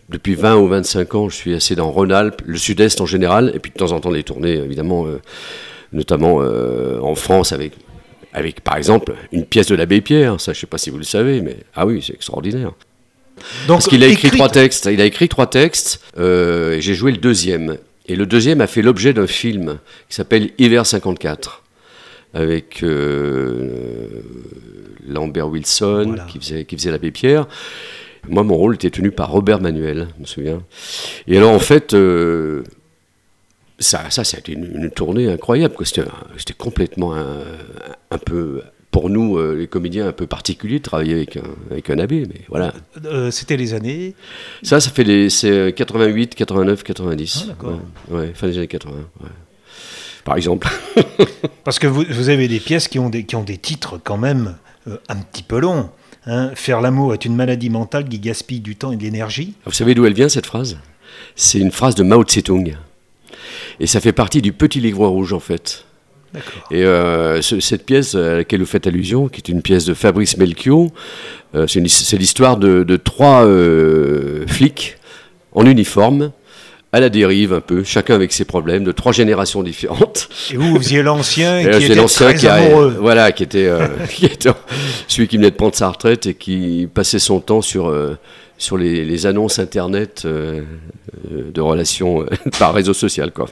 depuis 0.09 0.37
20 0.37 0.57
ou 0.59 0.69
25 0.69 1.15
ans, 1.17 1.29
je 1.29 1.35
suis 1.35 1.55
assez 1.55 1.75
dans 1.75 1.91
Rhône-Alpes, 1.91 2.41
le 2.47 2.57
Sud-Est 2.57 3.01
en 3.01 3.07
général, 3.07 3.51
et 3.53 3.59
puis 3.59 3.73
de 3.73 3.77
temps 3.77 3.91
en 3.91 3.99
temps 3.99 4.13
des 4.13 4.23
tournées, 4.23 4.55
évidemment, 4.55 5.07
notamment 5.93 6.37
en 6.37 7.15
France 7.17 7.51
avec 7.51 7.73
avec 8.33 8.61
par 8.61 8.77
exemple 8.77 9.15
une 9.33 9.45
pièce 9.45 9.67
de 9.67 9.75
l'abbé 9.75 10.01
Pierre, 10.01 10.41
ça 10.41 10.53
je 10.53 10.61
sais 10.61 10.67
pas 10.67 10.79
si 10.79 10.91
vous 10.91 10.99
le 10.99 11.05
savez, 11.05 11.41
mais 11.41 11.57
ah 11.75 11.87
oui, 11.87 12.03
c'est 12.05 12.15
extraordinaire. 12.15 12.73
Donc, 13.67 13.79
Parce 13.79 13.89
qu'il 13.89 14.05
a 14.05 14.07
écrit 14.07 14.31
trois 14.31 14.49
textes, 14.49 14.89
il 14.93 15.01
a 15.01 15.05
écrit 15.05 15.29
trois 15.29 15.47
textes, 15.47 16.03
euh, 16.19 16.75
et 16.75 16.81
j'ai 16.81 16.95
joué 16.95 17.11
le 17.11 17.19
deuxième. 17.19 17.79
Et 18.07 18.17
le 18.17 18.27
deuxième 18.27 18.61
a 18.61 18.67
fait 18.67 18.83
l'objet 18.83 19.13
d'un 19.13 19.27
film 19.27 19.79
qui 20.09 20.17
s'appelle 20.17 20.51
Hiver 20.59 20.85
54, 20.85 21.63
avec 22.35 22.83
euh, 22.83 24.09
Lambert 25.09 25.49
Wilson 25.49 26.17
qui 26.29 26.39
faisait, 26.39 26.65
qui 26.65 26.77
faisait 26.77 26.91
l'abbé 26.91 27.11
Pierre. 27.11 27.47
Moi, 28.29 28.43
mon 28.43 28.57
rôle 28.57 28.75
était 28.75 28.91
tenu 28.91 29.11
par 29.11 29.31
Robert 29.31 29.61
Manuel, 29.61 30.09
je 30.17 30.21
me 30.21 30.27
souviens. 30.27 30.63
Et 31.27 31.39
alors, 31.39 31.53
en 31.53 31.59
fait, 31.59 31.95
euh, 31.95 32.63
ça, 33.81 34.11
ça, 34.11 34.23
été 34.39 34.53
une, 34.53 34.91
tournée 34.91 35.31
incroyable. 35.31 35.75
C'était 35.85 36.55
complètement 36.57 37.15
un, 37.15 38.19
peu, 38.19 38.63
pour 38.91 39.09
nous, 39.09 39.39
euh, 39.39 39.55
les 39.55 39.67
comédiens, 39.67 40.09
un 40.09 40.13
peu 40.13 40.27
particulier 40.27 40.79
de 40.79 40.85
travailler 40.85 41.15
avec 41.15 41.37
un, 41.37 41.45
avec 41.71 41.91
un 41.91 41.99
abbé. 41.99 42.27
Mais 42.29 42.43
voilà. 42.49 42.75
Euh, 43.05 43.31
c'était 43.31 43.57
les 43.57 43.75
années 43.75 44.15
Ça, 44.63 44.81
ça 44.81 44.91
fait 44.91 45.05
les 45.05 45.29
88, 45.73 46.35
89, 46.35 46.83
90. 46.83 47.41
Ah, 47.43 47.47
d'accord. 47.49 47.81
Ouais, 48.11 48.33
fin 48.35 48.49
des 48.49 48.59
années 48.59 48.67
80. 48.67 48.93
Par 50.25 50.37
exemple. 50.37 50.69
Parce 51.65 51.79
que 51.79 51.87
vous, 51.87 52.05
vous, 52.09 52.29
avez 52.29 52.49
des 52.49 52.61
pièces 52.61 52.89
qui 52.89 52.99
ont 52.99 53.09
des, 53.09 53.25
qui 53.25 53.37
ont 53.37 53.43
des 53.43 53.57
titres 53.57 53.99
quand 54.03 54.19
même 54.19 54.57
euh, 54.87 54.99
un 55.09 55.17
petit 55.17 55.43
peu 55.43 55.59
longs. 55.59 55.91
Hein. 56.27 56.51
Faire 56.55 56.81
l'amour 56.83 57.15
est 57.15 57.25
une 57.25 57.35
maladie 57.35 57.71
mentale 57.71 58.07
qui 58.09 58.19
gaspille 58.19 58.61
du 58.61 58.77
temps 58.77 58.93
et 58.93 58.97
de 58.97 59.03
l'énergie. 59.03 59.55
Vous 59.65 59.73
savez 59.73 59.95
d'où 59.95 60.05
elle 60.05 60.15
vient 60.15 60.29
cette 60.29 60.47
phrase? 60.47 60.77
C'est 61.35 61.59
une 61.59 61.71
phrase 61.71 61.95
de 61.95 62.03
Mao 62.03 62.23
Tse-tung. 62.23 62.77
Et 63.79 63.87
ça 63.87 64.01
fait 64.01 64.13
partie 64.13 64.43
du 64.43 64.53
petit 64.53 64.81
livre 64.81 65.07
rouge, 65.07 65.33
en 65.33 65.41
fait. 65.41 65.85
Et 66.71 66.85
euh, 66.85 67.43
cette 67.43 67.85
pièce 67.85 68.15
à 68.15 68.37
laquelle 68.37 68.61
vous 68.61 68.67
faites 68.67 68.87
allusion, 68.87 69.29
qui 69.29 69.39
est 69.39 69.49
une 69.49 69.63
pièce 69.63 69.85
de 69.85 69.95
Fabrice 69.95 70.37
Melchior, 70.37 70.89
euh, 71.55 71.67
c'est 71.67 72.17
l'histoire 72.17 72.57
de, 72.57 72.97
trois 72.97 73.45
euh, 73.45 74.47
flics 74.47 74.97
en 75.53 75.67
uniforme, 75.67 76.31
à 76.93 77.01
la 77.01 77.09
dérive 77.09 77.53
un 77.53 77.61
peu, 77.61 77.85
chacun 77.85 78.15
avec 78.15 78.33
ses 78.33 78.45
problèmes, 78.45 78.85
de 78.85 78.93
trois 78.93 79.13
générations 79.13 79.63
différentes. 79.63 80.29
Et 80.53 80.57
vous, 80.57 80.71
vous 80.71 80.79
faisiez 80.79 81.03
l'ancien 81.03 81.63
qui 81.63 81.85
était 81.85 82.05
très 82.05 82.35
qui 82.35 82.49
amoureux. 82.49 82.97
voilà, 83.01 83.33
qui 83.33 83.43
était, 83.45 83.71
qui 84.11 84.27
était, 84.27 84.51
celui 85.09 85.29
qui 85.29 85.37
venait 85.37 85.51
de 85.51 85.57
prendre 85.57 85.75
sa 85.75 85.89
retraite 85.89 86.27
et 86.27 86.35
qui 86.35 86.89
passait 86.93 87.21
son 87.21 87.41
temps 87.41 87.63
sur 87.63 87.93
sur 88.61 88.77
les, 88.77 89.27
annonces 89.27 89.59
internet 89.59 90.23
euh, 90.25 90.63
euh, 91.33 91.51
de 91.51 91.61
relations 91.61 92.23
euh, 92.23 92.27
par 92.59 92.75
réseau 92.75 92.93
social. 92.93 93.33
Quoi. 93.33 93.49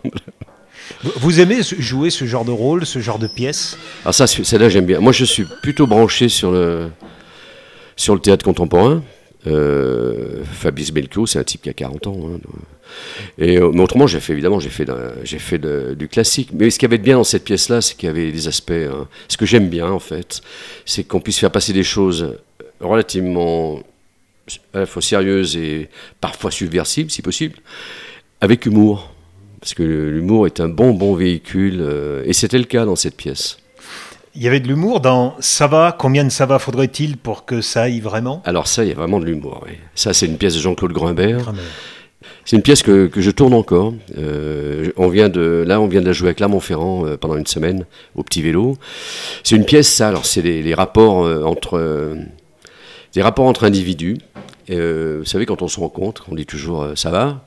Vous 1.16 1.40
aimez 1.40 1.62
jouer 1.62 2.10
ce 2.10 2.26
genre 2.26 2.44
de 2.44 2.50
rôle, 2.50 2.84
ce 2.84 2.98
genre 2.98 3.18
de 3.18 3.26
pièce? 3.26 3.78
Ah 4.04 4.12
ça, 4.12 4.26
celle-là 4.26 4.68
j'aime 4.68 4.84
bien. 4.84 5.00
Moi 5.00 5.12
je 5.12 5.24
suis 5.24 5.46
plutôt 5.62 5.86
branché 5.86 6.28
sur 6.28 6.52
le, 6.52 6.90
sur 7.96 8.14
le 8.14 8.20
théâtre 8.20 8.44
contemporain. 8.44 9.02
Fabrice 9.44 10.92
Belco, 10.92 11.24
c'est 11.24 11.38
un 11.38 11.44
type 11.44 11.62
qui 11.62 11.70
a 11.70 11.72
40 11.72 12.06
ans. 12.08 12.20
Hein, 12.26 12.38
et, 13.38 13.58
mais 13.58 13.80
autrement, 13.80 14.06
j'ai 14.06 14.20
fait 14.20 14.34
évidemment, 14.34 14.60
j'ai 14.60 14.68
fait, 14.68 14.86
j'ai 15.24 15.38
fait 15.38 15.58
du 15.96 16.06
classique. 16.08 16.50
Mais 16.52 16.68
ce 16.68 16.78
qui 16.78 16.84
avait 16.84 16.98
de 16.98 17.02
bien 17.02 17.16
dans 17.16 17.24
cette 17.24 17.44
pièce-là, 17.44 17.80
c'est 17.80 17.96
qu'il 17.96 18.08
y 18.08 18.10
avait 18.10 18.30
des 18.30 18.46
aspects. 18.46 18.72
Hein, 18.72 19.08
ce 19.28 19.38
que 19.38 19.46
j'aime 19.46 19.70
bien 19.70 19.90
en 19.90 20.00
fait, 20.00 20.42
c'est 20.84 21.04
qu'on 21.04 21.20
puisse 21.20 21.38
faire 21.38 21.50
passer 21.50 21.72
des 21.72 21.82
choses 21.82 22.36
relativement 22.80 23.80
à 24.74 24.80
la 24.80 24.86
fois 24.86 25.02
sérieuse 25.02 25.56
et 25.56 25.88
parfois 26.20 26.50
subversible, 26.50 27.10
si 27.10 27.22
possible, 27.22 27.56
avec 28.40 28.66
humour. 28.66 29.12
Parce 29.60 29.74
que 29.74 29.82
l'humour 29.82 30.46
est 30.46 30.60
un 30.60 30.68
bon, 30.68 30.92
bon 30.92 31.14
véhicule, 31.14 31.78
euh, 31.80 32.22
et 32.24 32.32
c'était 32.32 32.58
le 32.58 32.64
cas 32.64 32.84
dans 32.84 32.96
cette 32.96 33.16
pièce. 33.16 33.58
Il 34.34 34.42
y 34.42 34.46
avait 34.46 34.60
de 34.60 34.68
l'humour 34.68 35.00
dans 35.00 35.34
Ça 35.40 35.66
va 35.66 35.96
Combien 35.98 36.22
de 36.22 36.28
ça 36.28 36.46
va 36.46 36.60
faudrait-il 36.60 37.16
pour 37.16 37.44
que 37.44 37.60
ça 37.60 37.82
aille 37.82 37.98
vraiment? 37.98 38.40
Alors 38.44 38.68
ça, 38.68 38.84
il 38.84 38.88
y 38.88 38.92
a 38.92 38.94
vraiment 38.94 39.18
de 39.18 39.24
l'humour, 39.24 39.64
oui. 39.66 39.72
Ça, 39.96 40.12
c'est 40.12 40.26
une 40.26 40.38
pièce 40.38 40.54
de 40.54 40.60
Jean-Claude 40.60 40.92
Grimbert. 40.92 41.52
C'est 42.44 42.56
une 42.56 42.62
pièce 42.62 42.82
que, 42.82 43.08
que, 43.08 43.20
je 43.20 43.30
tourne 43.30 43.52
encore. 43.52 43.94
Euh, 44.16 44.90
on 44.96 45.08
vient 45.08 45.28
de, 45.28 45.64
là, 45.66 45.80
on 45.80 45.88
vient 45.88 46.00
de 46.00 46.06
la 46.06 46.12
jouer 46.12 46.30
à 46.30 46.34
Clermont-Ferrand 46.34 47.04
euh, 47.04 47.16
pendant 47.16 47.36
une 47.36 47.46
semaine 47.46 47.84
au 48.14 48.22
petit 48.22 48.42
vélo. 48.42 48.76
C'est 49.42 49.56
une 49.56 49.64
pièce, 49.64 49.88
ça. 49.88 50.08
Alors, 50.08 50.24
c'est 50.24 50.42
les, 50.42 50.62
les, 50.62 50.74
rapports 50.74 51.26
entre 51.46 52.16
des 53.14 53.22
rapports 53.22 53.46
entre 53.46 53.64
individus. 53.64 54.18
Euh, 54.70 55.18
vous 55.20 55.24
savez, 55.24 55.46
quand 55.46 55.62
on 55.62 55.68
se 55.68 55.80
rencontre, 55.80 56.26
on 56.30 56.34
dit 56.34 56.46
toujours 56.46 56.82
euh, 56.82 56.94
ça 56.94 57.10
va. 57.10 57.44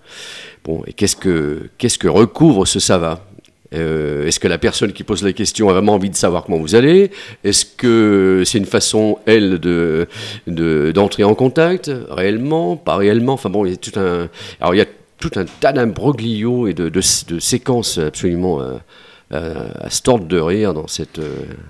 Bon, 0.63 0.83
et 0.87 0.93
qu'est-ce 0.93 1.15
que, 1.15 1.69
qu'est-ce 1.77 1.97
que 1.97 2.07
recouvre 2.07 2.65
ce 2.65 2.79
ça 2.79 2.97
va? 2.97 3.25
Euh, 3.73 4.27
Est-ce 4.27 4.39
que 4.39 4.49
la 4.49 4.57
personne 4.57 4.91
qui 4.91 5.03
pose 5.03 5.23
la 5.23 5.31
question 5.31 5.69
a 5.69 5.73
vraiment 5.73 5.93
envie 5.93 6.09
de 6.09 6.15
savoir 6.15 6.43
comment 6.43 6.57
vous 6.57 6.75
allez? 6.75 7.11
Est-ce 7.43 7.65
que 7.65 8.43
c'est 8.45 8.57
une 8.57 8.65
façon, 8.65 9.19
elle, 9.25 9.59
de, 9.59 10.07
d'entrer 10.93 11.23
en 11.23 11.35
contact 11.35 11.89
Réellement 12.09 12.75
Pas 12.75 12.97
réellement? 12.97 13.33
Enfin 13.33 13.49
bon, 13.49 13.65
il 13.65 13.71
y 13.71 13.73
a 13.73 13.77
tout 13.77 13.97
un, 13.97 14.27
alors 14.59 14.75
il 14.75 14.79
y 14.79 14.81
a 14.81 14.87
tout 15.19 15.31
un 15.35 15.45
tas 15.45 15.71
d'imbroglios 15.71 16.67
et 16.67 16.73
de, 16.73 16.89
de, 16.89 17.39
séquences 17.39 17.97
absolument 17.97 18.59
à, 19.31 19.89
se 19.89 20.01
tordre 20.01 20.25
de 20.25 20.39
rire 20.39 20.73
dans 20.73 20.87
cette. 20.87 21.19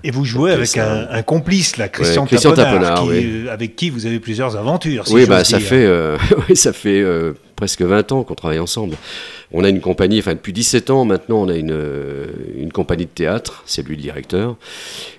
Et 0.04 0.10
vous 0.10 0.24
jouez 0.24 0.52
avec 0.52 0.76
un, 0.76 1.22
complice, 1.22 1.76
là, 1.76 1.88
Christian, 1.88 2.26
avec 3.50 3.76
qui 3.76 3.90
vous 3.90 4.06
avez 4.06 4.20
plusieurs 4.20 4.56
aventures. 4.56 5.04
oui, 5.10 5.26
bah, 5.26 5.44
ça 5.44 5.60
fait, 5.60 5.88
oui, 6.48 6.56
ça 6.56 6.72
fait 6.72 7.04
presque 7.56 7.82
20 7.82 8.12
ans 8.12 8.24
qu'on 8.24 8.34
travaille 8.34 8.58
ensemble. 8.58 8.96
On 9.54 9.64
a 9.64 9.68
une 9.68 9.80
compagnie, 9.80 10.18
enfin 10.18 10.32
depuis 10.32 10.54
17 10.54 10.90
ans 10.90 11.04
maintenant, 11.04 11.42
on 11.42 11.48
a 11.48 11.54
une, 11.54 11.76
une 12.56 12.72
compagnie 12.72 13.04
de 13.04 13.10
théâtre, 13.10 13.62
c'est 13.66 13.86
lui 13.86 13.96
le 13.96 14.02
directeur. 14.02 14.56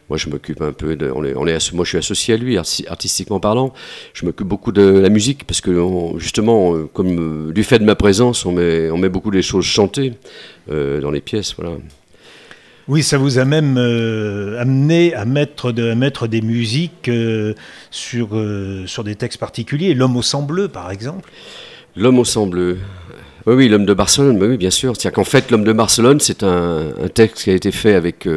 Moi, 0.09 0.17
je 0.17 0.29
m'occupe 0.29 0.61
un 0.61 0.73
peu 0.73 0.95
de. 0.95 1.09
On 1.09 1.23
est, 1.23 1.33
on 1.35 1.47
est, 1.47 1.73
moi, 1.73 1.85
je 1.85 1.89
suis 1.89 1.97
associé 1.97 2.33
à 2.33 2.37
lui, 2.37 2.57
artistiquement 2.57 3.39
parlant. 3.39 3.73
Je 4.13 4.25
m'occupe 4.25 4.47
beaucoup 4.47 4.71
de 4.71 4.83
la 4.83 5.09
musique 5.09 5.45
parce 5.45 5.61
que, 5.61 5.71
justement, 6.17 6.75
euh, 6.75 6.89
comme 6.93 7.47
euh, 7.49 7.51
du 7.53 7.63
fait 7.63 7.79
de 7.79 7.85
ma 7.85 7.95
présence, 7.95 8.45
on 8.45 8.51
met, 8.51 8.91
on 8.91 8.97
met 8.97 9.09
beaucoup 9.09 9.31
des 9.31 9.41
choses 9.41 9.65
chantées 9.65 10.13
euh, 10.69 10.99
dans 10.99 11.11
les 11.11 11.21
pièces. 11.21 11.55
Voilà. 11.57 11.77
Oui, 12.87 13.01
ça 13.03 13.17
vous 13.17 13.39
a 13.39 13.45
même 13.45 13.77
amené 13.77 15.13
à 15.13 15.25
mettre, 15.25 15.71
de, 15.71 15.93
mettre 15.93 16.27
des 16.27 16.41
musiques 16.41 17.09
sur, 17.91 18.29
sur 18.85 19.03
des 19.03 19.15
textes 19.15 19.39
particuliers. 19.39 19.93
L'homme 19.93 20.17
au 20.17 20.21
sang 20.21 20.41
bleu, 20.41 20.67
par 20.67 20.91
exemple 20.91 21.29
L'homme 21.95 22.19
au 22.19 22.25
sang 22.25 22.45
bleu. 22.47 22.77
Oui, 23.45 23.53
oui, 23.55 23.69
l'homme 23.69 23.85
de 23.85 23.93
Barcelone, 23.93 24.37
oui, 24.41 24.57
bien 24.57 24.69
sûr. 24.69 24.95
C'est-à-dire 24.95 25.15
qu'en 25.15 25.23
fait, 25.23 25.49
l'homme 25.49 25.63
de 25.63 25.73
Barcelone, 25.73 26.19
c'est 26.19 26.43
un, 26.43 26.89
un, 27.01 27.07
texte 27.07 27.43
qui 27.43 27.51
a 27.51 27.53
été 27.53 27.71
fait 27.71 27.93
avec 27.93 28.27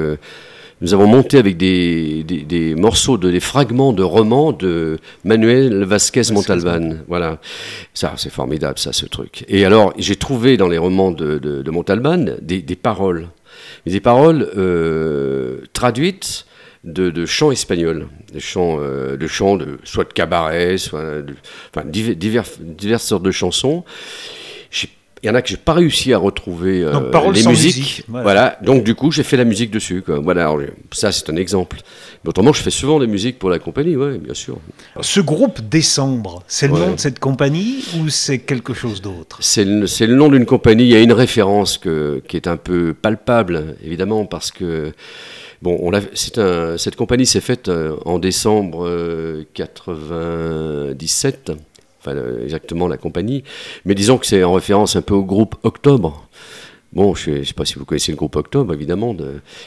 nous 0.82 0.92
avons 0.92 1.06
monté 1.06 1.38
avec 1.38 1.56
des, 1.56 2.22
des, 2.22 2.74
morceaux, 2.74 3.16
de, 3.16 3.30
des 3.30 3.40
fragments 3.40 3.94
de 3.94 4.02
romans 4.02 4.52
de 4.52 4.98
Manuel 5.24 5.84
Vasquez 5.84 6.30
Montalban. 6.32 6.96
Voilà, 7.08 7.38
ça 7.94 8.12
c'est 8.16 8.30
formidable, 8.30 8.78
ça, 8.78 8.92
ce 8.92 9.06
truc. 9.06 9.46
Et 9.48 9.64
alors, 9.64 9.94
j'ai 9.96 10.16
trouvé 10.16 10.58
dans 10.58 10.68
les 10.68 10.76
romans 10.76 11.12
de, 11.12 11.38
de, 11.38 11.70
Montalban 11.70 12.26
des, 12.42 12.60
des, 12.60 12.76
paroles, 12.76 13.28
des 13.86 14.00
paroles 14.00 14.48
euh, 14.56 15.60
traduites 15.72 16.46
de, 16.84 17.10
de, 17.10 17.26
chants 17.26 17.50
espagnols, 17.50 18.08
de 18.32 18.38
chants, 18.38 18.78
euh, 18.80 19.16
de 19.16 19.26
chants 19.26 19.56
de, 19.56 19.78
soit 19.84 20.04
de 20.04 20.12
cabaret, 20.12 20.78
soit 20.78 21.22
de, 21.22 21.34
enfin, 21.74 21.86
divers, 21.86 22.44
diverses 22.60 23.04
sortes 23.04 23.24
de 23.24 23.30
chansons. 23.30 23.84
Il 25.22 25.26
y 25.26 25.30
en 25.30 25.34
a 25.34 25.40
que 25.40 25.48
j'ai 25.48 25.56
pas 25.56 25.72
réussi 25.72 26.12
à 26.12 26.18
retrouver 26.18 26.82
euh, 26.84 27.32
les 27.32 27.44
musiques. 27.44 28.04
Voilà. 28.06 28.58
Donc 28.62 28.84
du 28.84 28.94
coup, 28.94 29.10
j'ai 29.10 29.22
fait 29.22 29.36
la 29.36 29.44
musique 29.44 29.70
dessus. 29.70 30.04
Voilà. 30.06 30.54
ça, 30.92 31.10
c'est 31.10 31.30
un 31.30 31.36
exemple. 31.36 31.78
Mais 32.22 32.28
autrement, 32.28 32.52
je 32.52 32.62
fais 32.62 32.70
souvent 32.70 33.00
des 33.00 33.06
musiques 33.06 33.38
pour 33.38 33.48
la 33.48 33.58
compagnie, 33.58 33.96
oui, 33.96 34.18
bien 34.18 34.34
sûr. 34.34 34.58
Ce 35.00 35.20
groupe 35.20 35.60
Décembre, 35.60 36.42
c'est 36.46 36.68
le 36.68 36.74
nom 36.74 36.92
de 36.92 37.00
cette 37.00 37.18
compagnie 37.18 37.82
ou 37.98 38.08
c'est 38.10 38.40
quelque 38.40 38.74
chose 38.74 39.00
d'autre? 39.00 39.38
C'est 39.40 39.64
le, 39.64 39.86
le, 40.06 40.14
nom 40.14 40.28
d'une 40.28 40.46
compagnie. 40.46 40.84
Il 40.84 40.90
y 40.90 40.96
a 40.96 41.00
une 41.00 41.12
référence 41.12 41.78
que, 41.78 42.22
qui 42.28 42.36
est 42.36 42.46
un 42.46 42.58
peu 42.58 42.94
palpable, 42.94 43.76
évidemment, 43.82 44.26
parce 44.26 44.50
que 44.50 44.92
Bon, 45.62 45.78
on 45.80 45.92
un, 45.94 46.02
cette 46.76 46.96
compagnie 46.96 47.24
s'est 47.26 47.40
faite 47.40 47.68
euh, 47.68 47.96
en 48.04 48.18
décembre 48.18 48.86
1997. 49.56 51.52
Euh, 52.08 52.44
exactement 52.44 52.88
la 52.88 52.96
compagnie. 52.96 53.44
Mais 53.84 53.94
disons 53.94 54.18
que 54.18 54.26
c'est 54.26 54.42
en 54.44 54.52
référence 54.52 54.96
un 54.96 55.02
peu 55.02 55.14
au 55.14 55.24
groupe 55.24 55.56
Octobre. 55.62 56.28
Bon, 56.92 57.14
je 57.14 57.30
ne 57.30 57.44
sais 57.44 57.52
pas 57.52 57.64
si 57.64 57.74
vous 57.74 57.84
connaissez 57.84 58.12
le 58.12 58.16
groupe 58.16 58.36
Octobre, 58.36 58.72
évidemment, 58.72 59.14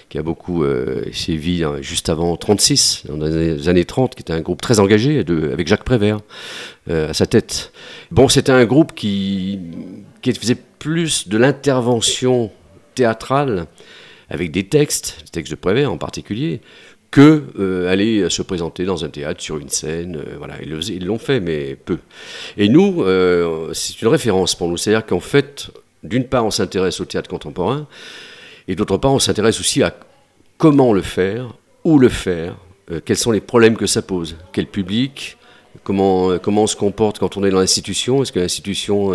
qui 0.07 0.17
a 0.17 0.23
beaucoup 0.23 0.63
euh, 0.63 1.03
sévi 1.13 1.63
hein, 1.63 1.75
juste 1.81 2.09
avant 2.09 2.35
36, 2.37 3.03
dans 3.07 3.17
les 3.17 3.69
années 3.69 3.85
30, 3.85 4.15
qui 4.15 4.21
était 4.21 4.33
un 4.33 4.41
groupe 4.41 4.61
très 4.61 4.79
engagé, 4.79 5.19
avec 5.19 5.67
Jacques 5.67 5.83
Prévert 5.83 6.21
euh, 6.89 7.09
à 7.09 7.13
sa 7.13 7.27
tête. 7.27 7.71
Bon, 8.09 8.29
c'était 8.29 8.51
un 8.51 8.65
groupe 8.65 8.95
qui, 8.95 9.59
qui 10.21 10.33
faisait 10.33 10.57
plus 10.79 11.27
de 11.27 11.37
l'intervention 11.37 12.51
théâtrale, 12.95 13.67
avec 14.29 14.51
des 14.51 14.67
textes, 14.67 15.17
des 15.25 15.31
textes 15.31 15.51
de 15.51 15.57
Prévert 15.57 15.91
en 15.91 15.97
particulier, 15.97 16.61
que 17.11 17.43
euh, 17.57 17.91
aller 17.91 18.29
se 18.29 18.41
présenter 18.41 18.85
dans 18.85 19.03
un 19.03 19.09
théâtre 19.09 19.41
sur 19.41 19.57
une 19.57 19.69
scène. 19.69 20.17
Euh, 20.17 20.35
voilà, 20.37 20.55
ils 20.61 21.05
l'ont 21.05 21.17
fait, 21.17 21.39
mais 21.39 21.75
peu. 21.75 21.97
Et 22.57 22.69
nous, 22.69 23.03
euh, 23.03 23.73
c'est 23.73 24.01
une 24.01 24.07
référence 24.09 24.55
pour 24.55 24.67
nous. 24.67 24.77
C'est-à-dire 24.77 25.05
qu'en 25.05 25.19
fait, 25.19 25.71
d'une 26.03 26.25
part, 26.25 26.45
on 26.45 26.51
s'intéresse 26.51 26.99
au 26.99 27.05
théâtre 27.05 27.29
contemporain, 27.29 27.87
et 28.67 28.75
d'autre 28.75 28.97
part, 28.97 29.13
on 29.13 29.19
s'intéresse 29.19 29.59
aussi 29.59 29.81
à 29.81 29.95
comment 30.57 30.93
le 30.93 31.01
faire, 31.01 31.55
où 31.83 31.97
le 31.97 32.09
faire, 32.09 32.55
quels 33.05 33.17
sont 33.17 33.31
les 33.31 33.41
problèmes 33.41 33.77
que 33.77 33.87
ça 33.87 34.01
pose, 34.01 34.35
quel 34.51 34.67
public, 34.67 35.37
comment, 35.83 36.37
comment 36.39 36.63
on 36.63 36.67
se 36.67 36.75
comporte 36.75 37.19
quand 37.19 37.37
on 37.37 37.43
est 37.43 37.49
dans 37.49 37.59
l'institution, 37.59 38.21
est-ce 38.21 38.31
que 38.31 38.39
l'institution 38.39 39.13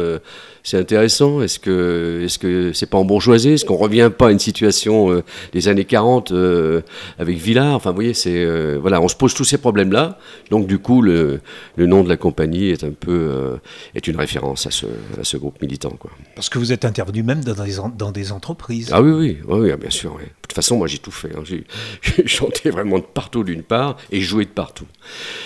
c'est 0.64 0.78
intéressant? 0.78 1.42
Est-ce 1.42 1.58
que 1.58 2.22
est-ce 2.24 2.38
que 2.38 2.72
c'est 2.72 2.86
pas 2.86 2.96
en 2.96 3.04
bourgeoisie 3.04 3.50
Est-ce 3.50 3.66
qu'on 3.66 3.76
revient 3.76 4.10
pas 4.16 4.28
à 4.28 4.30
une 4.30 4.38
situation 4.38 5.12
euh, 5.12 5.22
des 5.52 5.68
années 5.68 5.84
40 5.84 6.32
euh, 6.32 6.80
avec 7.18 7.36
Villard 7.36 7.74
Enfin, 7.74 7.90
vous 7.90 7.96
voyez, 7.96 8.14
c'est 8.14 8.42
euh, 8.44 8.78
voilà, 8.80 9.00
on 9.02 9.08
se 9.08 9.14
pose 9.14 9.34
tous 9.34 9.44
ces 9.44 9.58
problèmes-là. 9.58 10.18
Donc, 10.50 10.66
du 10.66 10.78
coup, 10.78 11.02
le, 11.02 11.40
le, 11.76 11.86
nom 11.86 12.02
de 12.02 12.08
la 12.08 12.16
compagnie 12.16 12.70
est 12.70 12.82
un 12.82 12.92
peu 12.92 13.58
est 13.94 14.06
une 14.08 14.16
référence 14.16 14.66
à 14.66 14.70
ce, 14.70 14.86
à 15.20 15.24
ce 15.24 15.36
groupe 15.36 15.60
militant, 15.60 15.90
quoi. 15.90 16.10
Parce 16.34 16.48
que 16.48 16.58
vous 16.58 16.72
êtes 16.72 16.86
intervenu 16.86 17.22
même 17.22 17.44
dans 17.44 17.62
des, 17.62 17.76
dans 17.96 18.10
des 18.10 18.32
entreprises. 18.32 18.88
Ah 18.90 19.02
oui, 19.02 19.12
oui, 19.12 19.38
oui, 19.46 19.76
bien 19.76 19.90
sûr. 19.90 20.14
De 20.14 20.24
toute 20.40 20.54
façon, 20.54 20.78
moi, 20.78 20.86
j'ai 20.86 20.98
tout 20.98 21.10
fait. 21.10 21.32
Hein. 21.36 21.42
J'ai 22.02 22.26
chanté 22.26 22.70
vraiment 22.70 22.98
de 22.98 23.04
partout, 23.04 23.44
d'une 23.44 23.62
part, 23.62 23.96
et 24.10 24.20
joué 24.20 24.44
de 24.44 24.50
partout. 24.50 24.86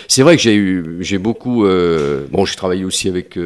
C'est 0.06 0.22
vrai 0.22 0.36
que 0.36 0.42
j'ai 0.42 0.54
eu, 0.54 0.98
j'ai 1.00 1.17
beaucoup. 1.18 1.64
bon, 1.64 2.44
j'ai 2.44 2.56
travaillé 2.56 2.84
aussi 2.84 3.08
avec 3.08 3.36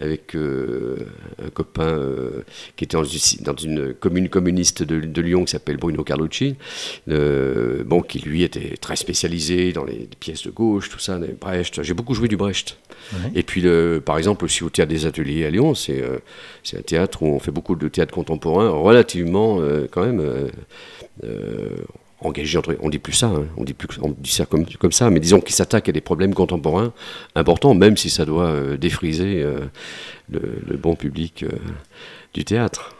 avec 0.00 0.34
euh, 0.34 0.96
un 1.44 1.50
copain 1.50 1.82
euh, 1.82 2.42
qui 2.76 2.84
était 2.84 2.96
dans 2.96 3.56
une, 3.56 3.94
commune 3.94 4.28
communiste 4.28 4.82
de, 4.82 5.20
Lyon 5.20 5.44
qui 5.44 5.52
s'appelle 5.52 5.76
Bruno 5.76 6.02
Carlucci, 6.02 6.56
euh, 7.08 7.84
bon, 7.84 8.00
qui 8.00 8.18
lui 8.20 8.42
était 8.42 8.76
très 8.80 8.96
spécialisé 8.96 9.72
dans 9.72 9.84
les 9.84 10.08
pièces 10.18 10.44
de 10.44 10.50
gauche, 10.50 10.88
tout 10.88 10.98
ça, 10.98 11.18
Brecht. 11.40 11.82
J'ai 11.82 11.94
beaucoup 11.94 12.14
joué 12.14 12.28
du 12.28 12.36
Brecht. 12.36 12.78
Et 13.34 13.42
puis, 13.42 13.60
le, 13.60 14.00
par 14.04 14.18
exemple, 14.18 14.44
aussi 14.44 14.62
au 14.62 14.70
Théâtre 14.70 14.90
des 14.90 15.04
Ateliers 15.04 15.44
à 15.44 15.50
Lyon, 15.50 15.74
c'est 15.74 16.02
un 16.02 16.82
théâtre 16.82 17.22
où 17.22 17.26
on 17.26 17.38
fait 17.38 17.50
beaucoup 17.50 17.76
de 17.76 17.88
théâtre 17.88 18.14
contemporain, 18.14 18.70
relativement 18.70 19.60
quand 19.90 20.06
même 20.06 20.22
engagé 22.20 22.58
entre 22.58 22.76
on 22.80 22.90
dit 22.90 22.98
plus 22.98 23.12
ça 23.12 23.26
hein. 23.26 23.46
on 23.56 23.64
dit 23.64 23.74
plus 23.74 23.98
on 24.02 24.14
dit 24.16 24.30
ça 24.30 24.46
comme, 24.46 24.66
comme 24.66 24.92
ça 24.92 25.10
mais 25.10 25.20
disons 25.20 25.40
qu'il 25.40 25.54
s'attaque 25.54 25.88
à 25.88 25.92
des 25.92 26.00
problèmes 26.00 26.34
contemporains 26.34 26.92
importants 27.34 27.74
même 27.74 27.96
si 27.96 28.10
ça 28.10 28.24
doit 28.24 28.46
euh, 28.46 28.76
défriser 28.76 29.42
euh, 29.42 29.60
le, 30.30 30.76
bon 30.76 30.94
public 30.94 31.42
euh, 31.42 31.48
du 32.34 32.44
théâtre 32.44 32.94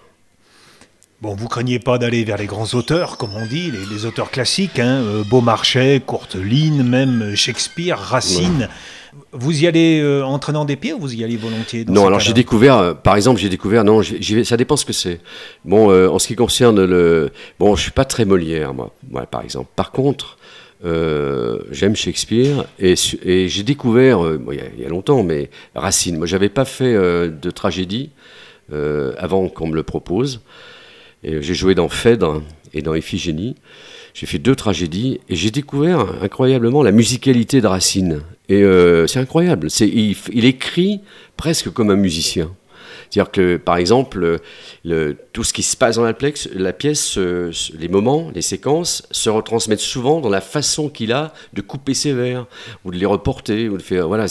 Bon, 1.22 1.34
vous 1.34 1.48
craignez 1.48 1.78
pas 1.78 1.98
d'aller 1.98 2.24
vers 2.24 2.38
les 2.38 2.46
grands 2.46 2.72
auteurs, 2.72 3.18
comme 3.18 3.34
on 3.34 3.44
dit, 3.44 3.70
les, 3.90 4.06
auteurs 4.06 4.30
classiques, 4.30 4.78
hein, 4.78 5.02
Beaumarchais, 5.28 6.00
Courteline, 6.00 6.82
même 6.82 7.36
Shakespeare, 7.36 7.98
Racine. 7.98 8.70
Vous 9.32 9.62
y 9.62 9.66
allez 9.66 10.00
euh, 10.00 10.22
en 10.24 10.38
traînant 10.38 10.64
des 10.64 10.76
pieds 10.76 10.92
ou 10.92 11.00
vous 11.00 11.14
y 11.14 11.24
allez 11.24 11.36
volontiers 11.36 11.84
Non, 11.88 12.06
alors 12.06 12.20
j'ai 12.20 12.32
découvert, 12.32 12.76
euh, 12.78 12.94
par 12.94 13.16
exemple, 13.16 13.40
j'ai 13.40 13.48
découvert, 13.48 13.84
non, 13.84 14.02
ça 14.02 14.56
dépend 14.56 14.76
ce 14.76 14.84
que 14.84 14.92
c'est. 14.92 15.20
Bon, 15.64 15.90
euh, 15.90 16.08
en 16.08 16.18
ce 16.18 16.28
qui 16.28 16.36
concerne 16.36 16.84
le. 16.84 17.30
Bon, 17.58 17.74
je 17.74 17.82
suis 17.82 17.90
pas 17.90 18.04
très 18.04 18.24
Molière, 18.24 18.72
moi, 18.74 18.92
par 19.26 19.42
exemple. 19.42 19.70
Par 19.74 19.90
contre, 19.90 20.38
j'aime 20.82 21.96
Shakespeare 21.96 22.64
et, 22.78 22.94
j'ai 22.96 23.62
découvert, 23.62 24.20
il 24.50 24.80
y, 24.80 24.84
a 24.84 24.88
longtemps, 24.88 25.22
mais 25.22 25.50
Racine. 25.74 26.16
Moi, 26.16 26.26
j'avais 26.26 26.48
pas 26.48 26.64
fait 26.64 26.94
de 26.94 27.50
tragédie 27.50 28.10
avant 28.70 29.48
qu'on 29.48 29.66
me 29.66 29.74
le 29.74 29.82
propose. 29.82 30.40
J'ai 31.22 31.54
joué 31.54 31.74
dans 31.74 31.88
Phèdre 31.88 32.42
et 32.72 32.82
dans 32.82 32.94
Iphigénie. 32.94 33.56
J'ai 34.14 34.26
fait 34.26 34.38
deux 34.38 34.56
tragédies 34.56 35.20
et 35.28 35.36
j'ai 35.36 35.50
découvert 35.50 36.22
incroyablement 36.22 36.82
la 36.82 36.92
musicalité 36.92 37.60
de 37.60 37.66
Racine. 37.66 38.22
Et 38.50 38.64
euh, 38.64 39.06
c'est 39.06 39.20
incroyable. 39.20 39.68
il, 39.80 40.44
écrit 40.44 41.00
presque 41.36 41.70
comme 41.70 41.90
un 41.90 41.96
musicien. 41.96 42.50
C'est-à-dire 43.08 43.30
que, 43.30 43.56
par 43.56 43.76
exemple, 43.76 44.40
le, 44.84 45.16
tout 45.32 45.44
ce 45.44 45.52
qui 45.52 45.62
se 45.62 45.76
passe 45.76 45.96
dans 45.96 46.02
la, 46.02 46.14
la 46.54 46.72
pièce, 46.72 47.16
les 47.16 47.88
moments, 47.88 48.30
les 48.34 48.42
séquences, 48.42 49.06
se 49.12 49.30
retransmettent 49.30 49.78
souvent 49.78 50.20
dans 50.20 50.28
la 50.28 50.40
façon 50.40 50.88
qu'il 50.88 51.12
a 51.12 51.32
de 51.52 51.60
couper 51.60 51.94
ses 51.94 52.12
vers, 52.12 52.46
ou 52.84 52.90
de 52.90 52.96
les 52.96 53.06
reporter, 53.06 53.68
ou 53.68 53.76
de 53.76 53.82
faire. 53.82 54.08
Voilà. 54.08 54.26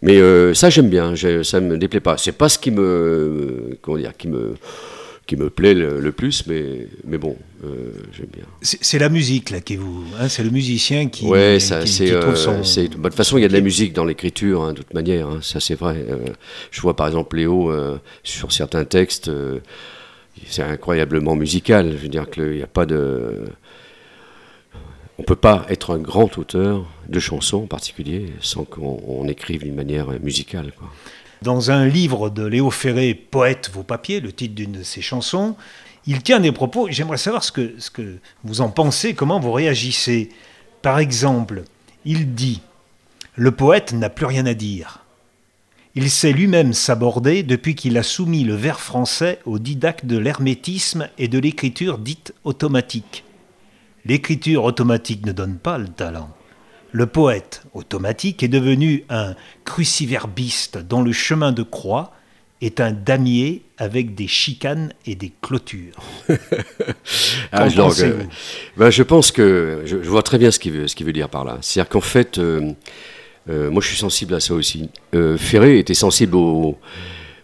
Mais 0.00 0.16
euh, 0.16 0.54
ça, 0.54 0.70
j'aime 0.70 0.88
bien, 0.88 1.14
ça 1.42 1.60
me 1.60 1.76
déplaît 1.76 2.00
pas. 2.00 2.16
C'est 2.16 2.32
pas 2.32 2.48
ce 2.48 2.58
qui 2.58 2.70
me. 2.70 3.78
Comment 3.82 3.98
dire 3.98 4.16
Qui 4.16 4.28
me 4.28 4.54
qui 5.26 5.36
me 5.36 5.50
plaît 5.50 5.74
le, 5.74 6.12
plus, 6.12 6.46
mais, 6.46 6.88
mais 7.04 7.18
bon, 7.18 7.36
euh, 7.64 7.92
j'aime 8.12 8.28
bien. 8.32 8.44
C'est 8.60 8.98
la 8.98 9.08
musique 9.08 9.50
là 9.50 9.60
qui 9.60 9.76
vous, 9.76 10.04
hein, 10.18 10.28
c'est 10.28 10.42
le 10.42 10.50
musicien 10.50 11.08
qui. 11.08 11.26
Ouais, 11.26 11.60
ça, 11.60 11.86
c'est. 11.86 12.10
Euh, 12.10 12.20
de 12.20 12.86
toute 12.86 13.14
façon, 13.14 13.38
il 13.38 13.42
y 13.42 13.44
a 13.44 13.48
de 13.48 13.52
la 13.52 13.60
musique 13.60 13.92
dans 13.92 14.04
l'écriture, 14.04 14.62
hein, 14.62 14.72
de 14.72 14.78
toute 14.78 14.94
manière. 14.94 15.28
Hein, 15.28 15.38
ça, 15.42 15.60
c'est 15.60 15.76
vrai. 15.76 16.04
Euh, 16.08 16.18
je 16.70 16.80
vois 16.80 16.96
par 16.96 17.06
exemple 17.06 17.36
Léo 17.36 17.72
sur 18.24 18.52
certains 18.52 18.84
textes, 18.84 19.30
c'est 20.48 20.62
incroyablement 20.62 21.36
musical. 21.36 21.92
Je 21.92 21.96
veux 21.96 22.08
dire 22.08 22.28
qu'il 22.28 22.50
n'y 22.50 22.62
a 22.62 22.66
pas 22.66 22.86
de. 22.86 23.44
On 25.18 25.22
peut 25.22 25.36
pas 25.36 25.66
être 25.68 25.94
un 25.94 25.98
grand 25.98 26.36
auteur 26.38 26.84
de 27.08 27.20
chansons 27.20 27.64
en 27.64 27.66
particulier 27.66 28.32
sans 28.40 28.64
qu'on 28.64 29.28
écrive 29.28 29.62
d'une 29.62 29.74
manière 29.74 30.08
musicale. 30.20 30.72
Quoi. 30.76 30.88
Dans 31.42 31.72
un 31.72 31.86
livre 31.86 32.30
de 32.30 32.46
Léo 32.46 32.70
Ferré, 32.70 33.14
Poète 33.14 33.68
vos 33.74 33.82
papiers, 33.82 34.20
le 34.20 34.32
titre 34.32 34.54
d'une 34.54 34.70
de 34.70 34.82
ses 34.84 35.02
chansons, 35.02 35.56
il 36.06 36.22
tient 36.22 36.38
des 36.38 36.52
propos, 36.52 36.86
j'aimerais 36.88 37.18
savoir 37.18 37.42
ce 37.42 37.50
que, 37.50 37.74
ce 37.78 37.90
que 37.90 38.18
vous 38.44 38.60
en 38.60 38.68
pensez, 38.68 39.14
comment 39.14 39.40
vous 39.40 39.50
réagissez. 39.50 40.28
Par 40.82 41.00
exemple, 41.00 41.64
il 42.04 42.34
dit 42.34 42.60
Le 43.34 43.50
poète 43.50 43.92
n'a 43.92 44.08
plus 44.08 44.26
rien 44.26 44.46
à 44.46 44.54
dire. 44.54 45.04
Il 45.96 46.10
sait 46.10 46.32
lui-même 46.32 46.72
s'aborder 46.72 47.42
depuis 47.42 47.74
qu'il 47.74 47.98
a 47.98 48.04
soumis 48.04 48.44
le 48.44 48.54
vers 48.54 48.78
français 48.78 49.40
au 49.44 49.58
didacte 49.58 50.06
de 50.06 50.18
l'hermétisme 50.18 51.08
et 51.18 51.26
de 51.26 51.40
l'écriture 51.40 51.98
dite 51.98 52.34
automatique. 52.44 53.24
L'écriture 54.04 54.62
automatique 54.62 55.26
ne 55.26 55.32
donne 55.32 55.58
pas 55.58 55.78
le 55.78 55.88
talent. 55.88 56.30
Le 56.92 57.06
poète 57.06 57.62
automatique 57.74 58.42
est 58.42 58.48
devenu 58.48 59.04
un 59.08 59.34
cruciverbiste 59.64 60.78
dont 60.78 61.02
le 61.02 61.12
chemin 61.12 61.52
de 61.52 61.62
croix 61.62 62.12
est 62.60 62.80
un 62.80 62.92
damier 62.92 63.62
avec 63.76 64.14
des 64.14 64.28
chicanes 64.28 64.92
et 65.04 65.16
des 65.16 65.32
clôtures. 65.42 65.96
ah, 67.52 67.68
je, 67.68 68.26
ben, 68.76 68.90
je 68.90 69.02
pense 69.02 69.32
que 69.32 69.82
je, 69.84 69.96
vois 69.96 70.22
très 70.22 70.38
bien 70.38 70.50
ce 70.52 70.60
qu'il 70.60 70.72
veut, 70.72 70.86
ce 70.86 71.02
veut 71.02 71.12
dire 71.12 71.28
par 71.28 71.44
là. 71.44 71.58
C'est-à-dire 71.60 71.90
qu'en 71.90 72.00
fait, 72.00 72.38
euh, 72.38 72.72
euh, 73.50 73.70
moi, 73.70 73.82
je 73.82 73.88
suis 73.88 73.96
sensible 73.96 74.34
à 74.34 74.40
ça 74.40 74.54
aussi. 74.54 74.88
Euh, 75.14 75.36
Ferré 75.36 75.78
était 75.78 75.94
sensible 75.94 76.36
au, 76.36 76.78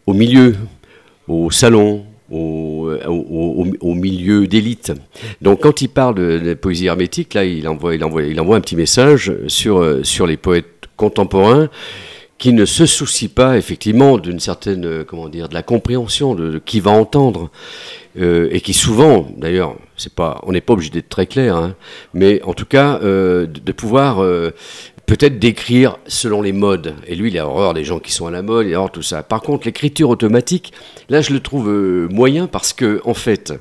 milieu, 0.06 0.54
au 1.26 1.50
salon, 1.50 2.06
au, 2.30 3.94
milieu 3.94 4.46
d'élite. 4.46 4.92
Donc, 5.42 5.60
quand 5.60 5.80
il 5.82 5.88
parle 5.88 6.14
de, 6.14 6.40
la 6.42 6.54
poésie 6.56 6.86
hermétique, 6.86 7.34
là, 7.34 7.44
il 7.44 7.66
envoie, 7.68 7.94
il 7.94 8.04
envoie, 8.04 8.22
il 8.22 8.40
envoie 8.40 8.56
un 8.56 8.60
petit 8.60 8.76
message 8.76 9.32
sur, 9.46 9.78
euh, 9.78 10.02
sur 10.02 10.26
les 10.26 10.36
poètes 10.36 10.86
contemporains 10.96 11.68
qui 12.38 12.52
ne 12.52 12.64
se 12.64 12.86
soucient 12.86 13.30
pas 13.34 13.58
effectivement 13.58 14.16
d'une 14.16 14.38
certaine, 14.38 15.04
comment 15.04 15.28
dire, 15.28 15.48
de 15.48 15.54
la 15.54 15.64
compréhension 15.64 16.36
de, 16.36 16.60
qui 16.64 16.78
va 16.78 16.92
entendre, 16.92 17.50
et 18.16 18.60
qui 18.60 18.74
souvent, 18.74 19.28
d'ailleurs, 19.36 19.74
c'est 19.96 20.12
pas, 20.12 20.40
on 20.44 20.52
n'est 20.52 20.60
pas 20.60 20.72
obligé 20.72 20.90
d'être 20.90 21.08
très 21.08 21.26
clair, 21.26 21.56
hein, 21.56 21.74
mais 22.14 22.40
en 22.42 22.54
tout 22.54 22.64
cas, 22.64 23.00
de, 23.00 23.72
pouvoir 23.72 24.22
peut-être 25.08 25.38
d'écrire 25.38 25.96
selon 26.06 26.42
les 26.42 26.52
modes. 26.52 26.94
Et 27.06 27.16
lui, 27.16 27.30
il 27.30 27.38
a 27.38 27.48
horreur 27.48 27.72
des 27.72 27.82
gens 27.82 27.98
qui 27.98 28.12
sont 28.12 28.26
à 28.26 28.30
la 28.30 28.42
mode, 28.42 28.66
il 28.66 28.74
a 28.74 28.78
horreur 28.78 28.92
tout 28.92 29.02
ça. 29.02 29.22
Par 29.22 29.40
contre, 29.40 29.66
l'écriture 29.66 30.10
automatique, 30.10 30.72
là, 31.08 31.22
je 31.22 31.32
le 31.32 31.40
trouve 31.40 31.70
euh, 31.70 32.08
moyen 32.10 32.46
parce 32.46 32.74
que, 32.74 33.00
en 33.04 33.14
fait, 33.14 33.54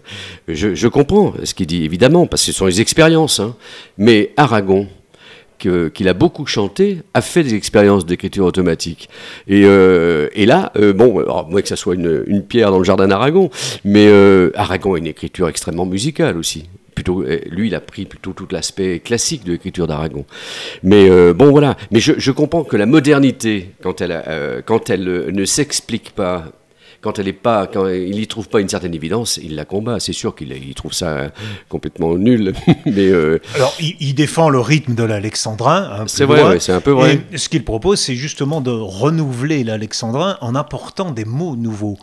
je, 0.49 0.87
comprends 0.89 1.33
ce 1.43 1.53
qu'il 1.53 1.65
dit, 1.65 1.85
évidemment, 1.85 2.27
parce 2.27 2.41
que 2.45 2.51
ce 2.51 2.57
sont 2.57 2.65
les 2.65 2.81
expériences. 2.81 3.39
Hein. 3.39 3.55
Mais 3.97 4.33
Aragon, 4.35 4.87
qu'il 5.57 6.09
a 6.09 6.13
beaucoup 6.13 6.45
chanté, 6.45 6.97
a 7.13 7.21
fait 7.21 7.43
des 7.43 7.55
expériences 7.55 8.05
d'écriture 8.05 8.45
automatique. 8.45 9.07
Et, 9.47 9.61
euh, 9.63 10.27
là, 10.35 10.73
euh, 10.75 10.91
bon, 10.91 11.17
alors, 11.19 11.47
moi 11.49 11.61
que 11.61 11.69
ça 11.69 11.77
soit 11.77 11.95
une, 11.95 12.43
pierre 12.43 12.71
dans 12.71 12.77
le 12.77 12.83
jardin 12.83 13.07
d'Aragon, 13.07 13.49
mais 13.85 14.11
Aragon 14.53 14.95
a 14.95 14.97
une 14.97 15.07
écriture 15.07 15.47
extrêmement 15.47 15.85
musicale 15.85 16.37
aussi 16.37 16.65
plutôt, 16.97 17.21
euh, 17.21 17.39
lui, 17.51 17.67
il 17.67 17.75
a 17.75 17.79
pris 17.79 18.05
plutôt 18.05 18.33
tout 18.33 18.47
l'aspect 18.49 18.97
classique 18.97 19.43
de 19.43 19.51
l'écriture 19.51 19.85
d'Aragon. 19.85 20.25
Mais 20.81 21.07
euh, 21.07 21.31
bon, 21.31 21.51
voilà. 21.51 21.77
Mais 21.91 21.99
je, 21.99 22.31
comprends 22.31 22.63
que 22.63 22.75
la 22.75 22.87
modernité, 22.87 23.75
quand 23.83 24.01
elle, 24.01 24.23
euh, 24.27 24.63
quand 24.65 24.89
elle 24.89 25.03
ne 25.31 25.45
s'explique 25.45 26.09
pas, 26.15 26.45
quand 27.01 27.19
elle 27.19 27.27
est 27.27 27.33
pas, 27.33 27.67
quand 27.67 27.87
il 27.87 28.15
n'y 28.15 28.25
trouve 28.25 28.49
pas 28.49 28.61
une 28.61 28.67
certaine 28.67 28.95
évidence, 28.95 29.39
il 29.43 29.55
la 29.55 29.63
combat. 29.63 29.99
C'est 29.99 30.11
sûr 30.11 30.33
qu'il 30.33 30.73
trouve 30.73 30.93
ça 30.93 31.31
complètement 31.69 32.17
nul. 32.17 32.53
Mais 32.87 33.11
alors, 33.53 33.75
il, 33.79 34.15
défend 34.15 34.49
le 34.49 34.59
rythme 34.59 34.95
de 34.95 35.03
l'alexandrin. 35.03 36.03
c'est 36.07 36.25
vrai, 36.25 36.59
c'est 36.59 36.73
un 36.73 36.81
peu 36.81 36.93
vrai. 36.93 37.19
Et 37.31 37.37
ce 37.37 37.47
qu'il 37.47 37.63
propose, 37.63 37.99
c'est 37.99 38.15
justement 38.15 38.59
de 38.59 38.71
renouveler 38.71 39.63
l'alexandrin 39.63 40.39
en 40.41 40.55
apportant 40.55 41.11
des 41.11 41.25
mots 41.25 41.55
nouveaux. 41.55 41.99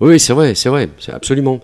Oui, 0.00 0.18
c'est 0.18 0.32
vrai, 0.32 0.54
c'est 0.54 0.70
vrai, 0.70 0.88
c'est 0.98 1.12
absolument. 1.12 1.60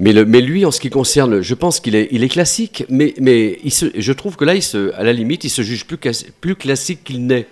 Mais, 0.00 0.12
le, 0.12 0.24
mais 0.24 0.40
lui, 0.40 0.66
en 0.66 0.72
ce 0.72 0.80
qui 0.80 0.90
concerne, 0.90 1.40
je 1.40 1.54
pense 1.54 1.78
qu'il 1.78 1.94
est, 1.94 2.08
il 2.10 2.24
est 2.24 2.28
classique, 2.28 2.84
mais, 2.88 3.14
mais 3.20 3.60
il 3.62 3.70
se, 3.70 3.86
je 3.94 4.12
trouve 4.12 4.36
que 4.36 4.44
là, 4.44 4.54
à 4.96 5.04
la 5.04 5.12
limite, 5.12 5.44
il 5.44 5.50
se 5.50 5.62
juge 5.62 5.86
plus, 5.86 5.98
plus 6.40 6.56
classique 6.56 7.04
qu'il 7.04 7.24
n'est. 7.24 7.46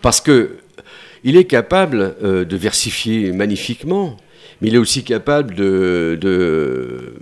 Parce 0.00 0.22
que 0.22 0.56
il 1.24 1.36
est 1.36 1.44
capable 1.44 2.14
euh, 2.22 2.44
de 2.44 2.56
versifier 2.56 3.32
magnifiquement, 3.32 4.16
mais 4.60 4.68
il 4.68 4.74
est 4.74 4.78
aussi 4.78 5.04
capable 5.04 5.54
de, 5.54 6.18
de 6.20 7.14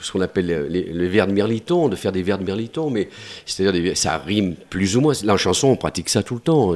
ce 0.00 0.12
qu'on 0.12 0.20
appelle 0.20 0.66
les, 0.68 1.08
vers 1.08 1.26
de 1.26 1.32
Mirliton, 1.32 1.88
de 1.88 1.96
faire 1.96 2.12
des 2.12 2.22
vers 2.22 2.38
de 2.38 2.44
Mirliton, 2.44 2.90
mais 2.90 3.08
c'est-à-dire 3.44 3.96
ça 3.96 4.18
rime 4.18 4.54
plus 4.70 4.96
ou 4.96 5.00
moins. 5.00 5.14
La 5.24 5.36
chanson, 5.36 5.68
on 5.68 5.76
pratique 5.76 6.08
ça 6.08 6.22
tout 6.22 6.34
le 6.34 6.40
temps. 6.40 6.74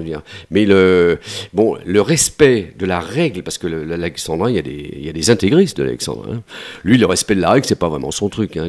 Mais 0.50 0.64
le, 0.64 1.18
bon, 1.52 1.76
le 1.84 2.00
respect 2.00 2.74
de 2.78 2.86
la 2.86 3.00
règle, 3.00 3.42
parce 3.42 3.58
que 3.58 3.66
l'alexandrin, 3.66 4.50
il, 4.50 4.56
y 4.56 4.58
a 4.58 4.62
des, 4.62 4.94
il 4.96 5.04
y 5.04 5.08
a 5.08 5.12
des 5.12 5.30
intégristes 5.30 5.76
de 5.76 5.84
l'alexandrin. 5.84 6.36
Hein. 6.36 6.42
Lui, 6.84 6.98
le 6.98 7.06
respect 7.06 7.34
de 7.34 7.40
la 7.40 7.50
règle, 7.50 7.66
c'est 7.66 7.78
pas 7.78 7.88
vraiment 7.88 8.10
son 8.10 8.28
truc. 8.28 8.56
Hein. 8.56 8.68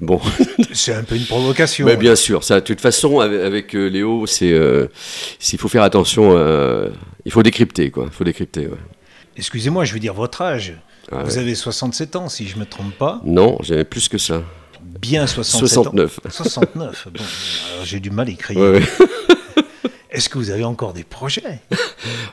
bon. 0.00 0.20
c'est 0.72 0.94
un 0.94 1.02
peu 1.02 1.16
une 1.16 1.24
provocation. 1.24 1.86
Mais 1.86 1.96
bien 1.96 2.16
sûr, 2.16 2.44
ça, 2.44 2.60
de 2.60 2.64
toute 2.64 2.80
façon, 2.80 3.20
avec, 3.20 3.74
euh, 3.74 3.88
Léo, 3.88 4.26
c'est, 4.26 4.52
euh, 4.52 4.86
s'il 5.38 5.58
faut 5.58 5.68
faire 5.68 5.82
attention, 5.82 6.36
euh, 6.36 6.88
il 7.24 7.32
faut 7.32 7.42
décrypter, 7.42 7.90
quoi. 7.90 8.04
Il 8.06 8.12
faut 8.12 8.24
décrypter. 8.24 8.68
Excusez-moi, 9.36 9.84
je 9.84 9.94
veux 9.94 10.00
dire 10.00 10.14
votre 10.14 10.42
âge. 10.42 10.74
Vous 11.10 11.38
avez 11.38 11.54
67 11.54 12.16
ans, 12.16 12.28
si 12.28 12.46
je 12.46 12.54
ne 12.54 12.60
me 12.60 12.66
trompe 12.66 12.94
pas. 12.94 13.20
Non, 13.24 13.58
j'avais 13.62 13.84
plus 13.84 14.08
que 14.08 14.18
ça. 14.18 14.42
Bien 15.00 15.26
67 15.26 15.68
69. 15.68 16.18
ans. 16.18 16.30
69. 16.30 17.08
Bon, 17.14 17.24
j'ai 17.84 18.00
du 18.00 18.10
mal 18.10 18.28
à 18.28 18.30
écrire. 18.30 18.60
Est-ce 20.10 20.28
que 20.28 20.38
vous 20.38 20.50
avez 20.50 20.64
encore 20.64 20.92
des 20.92 21.04
projets? 21.04 21.60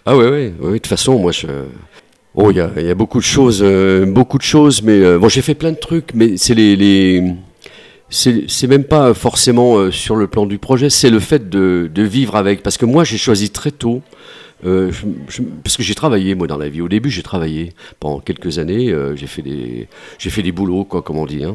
Ah 0.06 0.16
oui, 0.16 0.26
oui, 0.26 0.54
oui. 0.60 0.72
De 0.74 0.78
toute 0.78 0.88
façon, 0.88 1.20
moi, 1.20 1.32
je... 1.32 1.48
Oh, 2.36 2.52
il 2.52 2.58
y, 2.58 2.60
a, 2.62 2.94
beaucoup 2.94 3.18
de 3.18 3.24
choses, 3.24 3.62
euh, 3.64 4.06
beaucoup 4.06 4.38
de 4.38 4.44
choses, 4.44 4.84
mais 4.84 5.00
euh, 5.02 5.18
bon, 5.18 5.28
j'ai 5.28 5.42
fait 5.42 5.56
plein 5.56 5.72
de 5.72 5.78
trucs, 5.78 6.14
mais 6.14 6.38
c'est 6.38 6.54
les, 6.54 6.76
les... 6.76 7.34
c'est 8.10 8.68
même 8.68 8.84
pas 8.84 9.16
forcément 9.16 9.78
euh, 9.78 9.92
sur 9.92 10.16
le 10.16 10.28
plan 10.28 10.46
du 10.46 10.60
projet, 10.60 10.92
c'est 10.92 11.10
le 11.10 11.20
fait 11.20 11.50
de, 11.50 11.90
de, 11.92 12.04
vivre 12.04 12.36
avec. 12.36 12.62
Parce 12.62 12.78
que 12.78 12.86
moi, 12.86 13.04
j'ai 13.04 13.18
choisi 13.18 13.50
très 13.50 13.72
tôt 13.72 14.04
euh, 14.66 14.92
parce 15.64 15.78
que 15.78 15.84
j'ai 15.84 15.96
travaillé 15.96 16.36
moi 16.36 16.48
dans 16.48 16.58
la 16.58 16.70
vie. 16.70 16.82
Au 16.82 16.88
début, 16.88 17.10
j'ai 17.10 17.24
travaillé 17.24 17.74
pendant 18.00 18.20
quelques 18.20 18.60
années. 18.60 18.92
Euh, 18.92 19.16
j'ai 19.16 19.28
fait 19.28 19.42
des, 19.42 19.88
j'ai 20.18 20.30
fait 20.30 20.42
des 20.42 20.52
boulots, 20.52 20.84
quoi, 20.84 21.02
comme 21.02 21.18
on 21.18 21.26
dit. 21.26 21.44
Hein. 21.44 21.54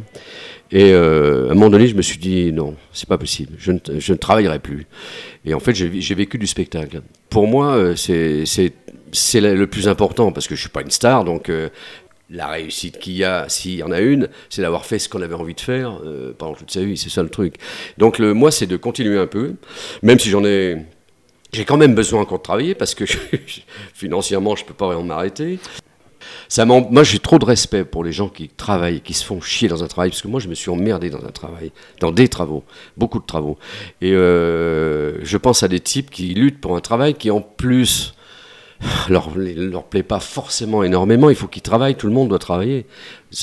Et 0.71 0.93
euh, 0.93 1.49
à 1.49 1.53
un 1.53 1.55
moment 1.55 1.71
donné, 1.71 1.87
je 1.89 1.97
me 1.97 2.03
suis 2.03 2.19
dit 2.19 2.53
non, 2.53 2.77
c'est 2.93 3.09
pas 3.09 3.19
possible. 3.19 3.55
Je 3.59 3.73
ne, 3.73 3.79
je 3.99 4.13
ne, 4.13 4.19
travaillerai 4.19 4.59
plus. 4.59 4.87
Et 5.45 5.55
en 5.55 5.61
fait, 5.61 5.75
j'ai 5.75 6.15
vécu 6.15 6.39
du 6.39 6.47
spectacle. 6.47 7.03
Pour 7.29 7.47
moi, 7.47 7.97
c'est 7.97 8.45
c'est 9.15 9.41
le 9.41 9.67
plus 9.67 9.89
important 9.89 10.33
parce 10.33 10.47
que 10.47 10.55
je 10.55 10.61
suis 10.61 10.71
pas 10.71 10.81
une 10.81 10.91
star, 10.91 11.25
donc 11.25 11.51
la 12.31 12.47
réussite 12.47 12.99
qu'il 12.99 13.15
y 13.15 13.25
a, 13.25 13.47
s'il 13.51 13.75
y 13.75 13.83
en 13.83 13.91
a 13.91 14.01
une, 14.01 14.29
c'est 14.49 14.63
d'avoir 14.63 14.87
fait 14.87 14.99
ce 14.99 15.11
qu'on 15.11 15.21
avait 15.21 15.35
envie 15.35 15.55
de 15.55 15.61
faire 15.61 16.01
pendant 16.39 16.55
toute 16.55 16.71
sa 16.71 16.83
vie. 16.83 16.97
C'est 16.97 17.11
ça 17.11 17.23
le 17.23 17.29
truc. 17.29 17.57
Donc 17.99 18.19
le, 18.19 18.33
moi, 18.33 18.51
c'est 18.51 18.67
de 18.67 18.79
continuer 18.79 19.19
un 19.19 19.27
peu, 19.27 19.57
même 20.03 20.19
si 20.19 20.31
j'en 20.31 20.45
ai 20.45 20.79
j'ai 21.53 21.67
quand 21.67 21.77
même 21.77 21.95
besoin 21.95 22.23
encore 22.23 22.39
de 22.39 22.43
travailler 22.43 22.75
parce 22.75 22.95
que 22.95 23.05
financièrement, 23.95 24.57
je 24.57 24.63
ne 24.63 24.69
peux 24.69 24.75
pas 24.75 24.87
vraiment 24.87 25.05
m'arrêter. 25.05 25.59
Ça 26.49 26.65
moi, 26.65 27.03
j'ai 27.03 27.19
trop 27.19 27.39
de 27.39 27.45
respect 27.45 27.85
pour 27.85 28.05
les 28.05 28.13
gens 28.13 28.29
qui 28.29 28.49
travaillent, 28.49 29.01
qui 29.01 29.13
se 29.13 29.25
font 29.25 29.41
chier 29.41 29.69
dans 29.69 29.83
un 29.83 29.87
travail, 29.87 30.11
parce 30.11 30.23
que 30.23 30.29
moi, 30.29 30.41
je 30.41 30.49
me 30.49 30.55
suis 30.55 30.71
emmerdé 30.71 31.11
dans 31.11 31.25
un 31.25 31.31
travail, 31.31 31.73
dans 32.01 32.13
des 32.13 32.29
travaux, 32.29 32.65
beaucoup 32.97 33.19
de 33.19 33.27
travaux. 33.27 33.59
Et 34.01 34.13
euh, 34.13 35.23
je 35.25 35.37
pense 35.37 35.63
à 35.63 35.69
des 35.69 35.81
types 35.81 36.11
qui 36.11 36.35
luttent 36.35 36.61
pour 36.61 36.77
un 36.77 36.81
travail 36.81 37.15
qui, 37.15 37.31
en 37.31 37.41
plus, 37.41 38.15
leur, 39.09 39.31
leur 39.37 39.85
plaît 39.85 40.03
pas 40.03 40.21
forcément 40.21 40.83
énormément. 40.83 41.31
Il 41.31 41.37
faut 41.37 41.47
qu'ils 41.47 41.63
travaillent, 41.63 41.95
tout 41.95 42.07
le 42.07 42.13
monde 42.13 42.29
doit 42.29 42.39
travailler. 42.39 42.87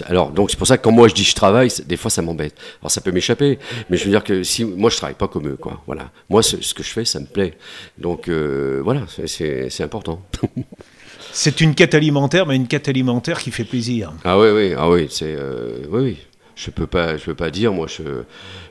Alors, 0.05 0.31
donc 0.31 0.51
c'est 0.51 0.57
pour 0.57 0.67
ça 0.67 0.77
que 0.77 0.83
quand 0.83 0.91
moi 0.91 1.07
je 1.07 1.13
dis 1.13 1.23
je 1.23 1.35
travaille, 1.35 1.69
des 1.85 1.97
fois 1.97 2.11
ça 2.11 2.21
m'embête. 2.21 2.55
Alors 2.81 2.91
ça 2.91 3.01
peut 3.01 3.11
m'échapper, 3.11 3.59
mais 3.89 3.97
je 3.97 4.05
veux 4.05 4.11
dire 4.11 4.23
que 4.23 4.43
si 4.43 4.65
moi 4.65 4.89
je 4.89 4.97
travaille 4.97 5.15
pas 5.15 5.27
comme 5.27 5.47
eux, 5.47 5.57
quoi. 5.57 5.81
Voilà. 5.87 6.11
Moi, 6.29 6.43
ce, 6.43 6.55
que 6.73 6.83
je 6.83 6.89
fais, 6.89 7.05
ça 7.05 7.19
me 7.19 7.25
plaît. 7.25 7.55
Donc 7.97 8.27
euh, 8.27 8.81
voilà, 8.83 9.01
c'est 9.25 9.81
important. 9.81 10.21
c'est 11.31 11.61
une 11.61 11.75
quête 11.75 11.93
alimentaire, 11.93 12.45
mais 12.45 12.55
une 12.55 12.67
quête 12.67 12.87
alimentaire 12.87 13.39
qui 13.39 13.51
fait 13.51 13.63
plaisir. 13.63 14.11
Ah 14.23 14.39
oui, 14.39 14.49
oui, 14.49 14.73
ah 14.77 14.89
oui, 14.89 15.07
c'est 15.09 15.35
euh, 15.37 15.79
oui, 15.89 16.01
oui. 16.01 16.17
Je 16.55 16.71
peux 16.71 16.87
pas, 16.87 17.15
je 17.15 17.23
peux 17.23 17.35
pas 17.35 17.51
dire. 17.51 17.71
Moi, 17.71 17.87
je, 17.87 18.03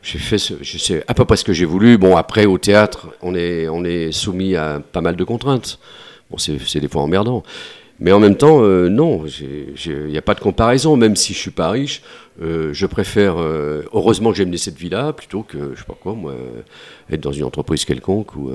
j'ai 0.02 0.18
fait, 0.18 0.36
ce, 0.36 0.54
je 0.60 0.76
sais 0.76 1.02
à 1.08 1.14
peu 1.14 1.24
près 1.24 1.38
ce 1.38 1.44
que 1.44 1.54
j'ai 1.54 1.64
voulu. 1.64 1.96
Bon, 1.96 2.16
après 2.16 2.44
au 2.44 2.58
théâtre, 2.58 3.08
on 3.22 3.34
est, 3.34 3.66
on 3.66 3.82
est 3.82 4.12
soumis 4.12 4.56
à 4.56 4.78
pas 4.80 5.00
mal 5.00 5.16
de 5.16 5.24
contraintes. 5.24 5.78
Bon, 6.30 6.38
c'est 6.38 6.80
des 6.80 6.88
fois 6.88 7.02
emmerdant. 7.02 7.42
Mais 8.00 8.12
en 8.12 8.20
même 8.20 8.36
temps, 8.36 8.62
euh, 8.62 8.88
non, 8.88 9.24
il 9.26 10.06
n'y 10.06 10.18
a 10.18 10.22
pas 10.22 10.34
de 10.34 10.40
comparaison. 10.40 10.96
Même 10.96 11.16
si 11.16 11.34
je 11.34 11.38
suis 11.38 11.50
pas 11.50 11.70
riche, 11.70 12.02
euh, 12.40 12.72
je 12.72 12.86
préfère, 12.86 13.38
euh, 13.38 13.82
heureusement 13.92 14.30
que 14.30 14.36
j'ai 14.36 14.44
mené 14.44 14.56
cette 14.56 14.76
vie-là, 14.76 15.12
plutôt 15.12 15.42
que, 15.42 15.72
je 15.74 15.80
sais 15.80 15.86
pas 15.86 15.96
quoi, 16.00 16.14
moi, 16.14 16.34
être 17.10 17.20
dans 17.20 17.32
une 17.32 17.44
entreprise 17.44 17.84
quelconque. 17.84 18.36
Ou, 18.36 18.52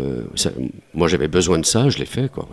moi, 0.94 1.08
j'avais 1.08 1.28
besoin 1.28 1.60
de 1.60 1.66
ça, 1.66 1.90
je 1.90 1.98
l'ai 1.98 2.06
fait. 2.06 2.32
Quoi, 2.32 2.48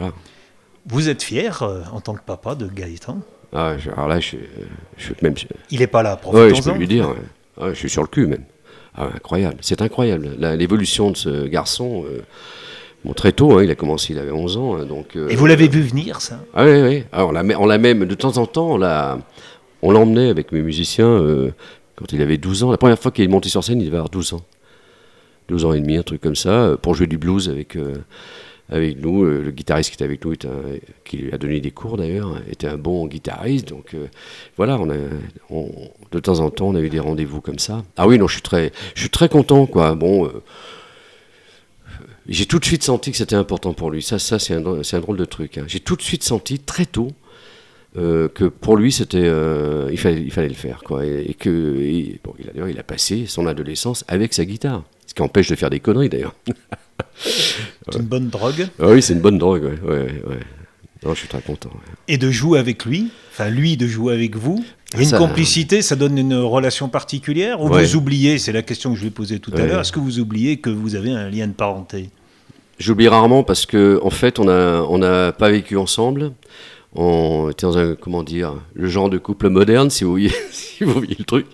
Vous 0.87 1.09
êtes 1.09 1.23
fier, 1.23 1.63
en 1.93 2.01
tant 2.01 2.15
que 2.15 2.25
papa, 2.25 2.57
de 2.57 2.67
Gaëtan? 2.67 3.21
Ah, 3.53 3.75
Alors 3.97 4.09
là, 4.09 4.21
je, 4.21 4.37
je 4.97 5.13
même... 5.23 5.35
Il 5.71 5.81
n'est 5.81 5.87
pas 5.87 6.03
là, 6.03 6.17
profitons 6.17 6.45
Oui, 6.45 6.55
je 6.55 6.63
peux 6.63 6.79
lui 6.79 6.89
dire. 6.89 7.15
Ah, 7.61 7.69
je 7.71 7.75
suis 7.75 7.91
sur 7.91 8.03
le 8.03 8.09
cul, 8.09 8.27
même. 8.27 8.45
Ah, 8.97 9.09
incroyable, 9.15 9.59
c'est 9.61 9.81
incroyable. 9.81 10.37
L'évolution 10.57 11.13
de 11.13 11.17
ce 11.17 11.47
garçon... 11.47 12.05
Bon, 13.05 13.15
très 13.15 13.33
tôt, 13.33 13.57
hein, 13.57 13.65
il 13.65 13.71
a 13.71 13.75
commencé, 13.75 14.13
il 14.13 14.19
avait 14.19 14.31
11 14.31 14.57
ans. 14.59 14.77
Hein, 14.77 14.85
donc, 14.85 15.17
euh, 15.17 15.29
Et 15.29 15.37
vous 15.37 15.47
l'avez 15.47 15.69
vu 15.69 15.81
venir, 15.81 16.21
ça? 16.21 16.41
Ah 16.55 16.65
oui, 16.65 16.81
oui. 16.83 17.05
Ah, 17.13 17.27
on, 17.27 17.33
l'a, 17.33 17.79
même, 17.79 18.05
de 18.05 18.15
temps 18.15 18.37
en 18.37 18.47
temps, 18.47 18.73
on 18.73 18.77
l'a, 18.77 19.19
l'emmenait 19.83 20.29
avec 20.29 20.53
mes 20.53 20.61
musiciens 20.61 21.25
quand 21.97 22.13
il 22.13 22.21
avait 22.21 22.37
12 22.37 22.65
ans. 22.65 22.71
La 22.71 22.77
première 22.77 22.99
fois 22.99 23.11
qu'il 23.11 23.25
est 23.25 23.29
monté 23.29 23.49
sur 23.49 23.65
scène, 23.65 23.81
il 23.81 23.87
devait 23.87 23.97
avoir 23.97 24.11
12 24.11 24.35
ans. 24.35 24.43
12 25.49 25.65
ans 25.65 25.73
et 25.73 25.81
demi, 25.81 25.97
un 25.97 26.03
truc 26.03 26.21
comme 26.21 26.37
ça, 26.37 26.77
pour 26.81 26.95
jouer 26.95 27.07
du 27.07 27.17
blues 27.17 27.49
avec, 27.49 27.77
avec 28.69 29.01
nous. 29.01 29.25
Le 29.25 29.51
guitariste 29.51 29.91
qui 29.91 29.95
était 29.95 30.05
avec 30.05 30.23
nous, 30.25 30.35
qui 31.05 31.17
lui 31.17 31.33
a 31.33 31.39
donné 31.39 31.61
des 31.61 31.71
cours 31.71 31.97
d'ailleurs, 31.97 32.35
était 32.51 32.69
un 32.69 32.77
bon 32.77 33.07
guitariste. 33.07 33.69
Donc 33.71 33.97
voilà, 34.59 34.79
on 34.79 34.91
a, 34.91 34.95
de 36.13 36.21
temps 36.21 36.41
en 36.41 36.51
temps, 36.51 36.69
on 36.69 36.75
a 36.75 36.81
eu 36.81 36.91
des 36.91 37.01
rendez-vous 37.01 37.41
comme 37.41 37.59
ça. 37.59 37.83
Ah 37.97 38.07
oui, 38.07 38.19
non, 38.19 38.29
je 38.29 38.35
suis 38.35 38.43
très, 38.43 38.73
je 38.95 39.01
suis 39.01 39.11
très 39.11 39.31
content, 39.31 39.65
quoi. 39.65 39.95
Bon 39.95 40.31
j'ai 42.31 42.47
tout 42.47 42.59
de 42.59 42.65
suite 42.65 42.83
senti 42.83 43.11
que 43.11 43.17
c'était 43.17 43.37
important 43.37 43.75
pour 43.75 43.91
lui. 43.91 44.03
Ça, 44.03 44.19
ça 44.19 44.39
c'est 44.39 44.55
un, 44.55 44.65
un, 44.65 45.01
drôle 45.01 45.17
de 45.17 45.25
truc. 45.25 45.59
Hein. 45.59 45.65
J'ai 45.67 45.81
tout 45.81 45.97
de 45.97 46.03
suite 46.03 46.23
senti, 46.23 46.59
très 46.59 46.87
tôt, 46.87 47.13
euh, 47.97 48.29
que 48.29 48.45
pour 48.45 48.77
lui, 48.77 48.93
c'était, 48.93 49.19
euh, 49.25 49.89
il, 49.91 49.99
fallait, 49.99 50.23
il 50.23 50.31
fallait 50.31 50.49
le 50.49 50.55
faire. 50.55 50.83
Quoi. 50.85 51.05
Et, 51.05 51.35
que, 51.39 52.17
bon, 52.23 52.35
il, 52.39 52.63
a, 52.63 52.71
il 52.71 52.79
a 52.79 52.83
passé 52.85 53.27
son 53.27 53.47
adolescence 53.47 54.05
avec 54.07 54.33
sa 54.33 54.45
guitare. 54.45 54.85
Ce 55.07 55.15
qui 55.15 55.23
empêche 55.23 55.49
de 55.49 55.57
faire 55.57 55.71
des 55.71 55.81
conneries, 55.81 56.09
d'ailleurs. 56.09 56.37
c'est 57.17 57.99
une 57.99 58.03
bonne 58.05 58.29
drogue 58.29 58.69
ah 58.79 58.89
Oui, 58.89 59.03
c'est 59.03 59.15
une 59.15 59.21
bonne 59.21 59.39
drogue, 59.39 59.65
ouais. 59.65 59.91
ouais, 59.91 60.23
ouais. 60.29 60.41
Non, 61.05 61.15
je 61.15 61.21
suis 61.21 61.29
très 61.29 61.41
content. 61.41 61.71
Et 62.09 62.19
de 62.19 62.31
jouer 62.31 62.59
avec 62.59 62.85
lui, 62.85 63.11
enfin 63.33 63.49
lui 63.49 63.77
de 63.77 63.87
jouer 63.87 64.13
avec 64.13 64.37
vous, 64.37 64.63
une 64.99 65.11
complicité, 65.13 65.83
ça 65.83 65.97
donne 65.97 66.19
une 66.19 66.35
relation 66.35 66.89
particulière 66.89 67.63
Ou 67.63 67.69
vous 67.69 67.97
oubliez, 67.97 68.39
c'est 68.39 68.53
la 68.53 68.63
question 68.63 68.91
que 68.91 68.97
je 68.97 69.03
lui 69.03 69.09
ai 69.09 69.13
posée 69.13 69.39
tout 69.39 69.53
à 69.55 69.65
l'heure, 69.65 69.81
est-ce 69.81 69.93
que 69.93 69.99
vous 70.01 70.21
oubliez 70.21 70.59
que 70.59 70.69
vous 70.69 70.97
avez 70.97 71.11
un 71.11 71.29
lien 71.31 71.47
de 71.47 71.55
parenté? 71.55 72.11
J'oublie 72.81 73.09
rarement 73.09 73.43
parce 73.43 73.67
que 73.67 74.01
en 74.03 74.09
fait, 74.09 74.39
on 74.39 74.45
n'a 74.45 74.83
on 74.89 75.03
a 75.03 75.33
pas 75.33 75.51
vécu 75.51 75.77
ensemble. 75.77 76.33
On 76.95 77.51
était 77.51 77.67
dans 77.67 77.77
un, 77.77 77.95
comment 77.95 78.23
dire, 78.23 78.55
le 78.73 78.89
genre 78.89 79.11
de 79.11 79.19
couple 79.19 79.51
moderne, 79.51 79.91
si 79.91 80.03
vous 80.03 80.11
voyez, 80.13 80.33
si 80.51 80.83
vous 80.83 80.95
voyez 80.95 81.15
le 81.19 81.25
truc. 81.27 81.47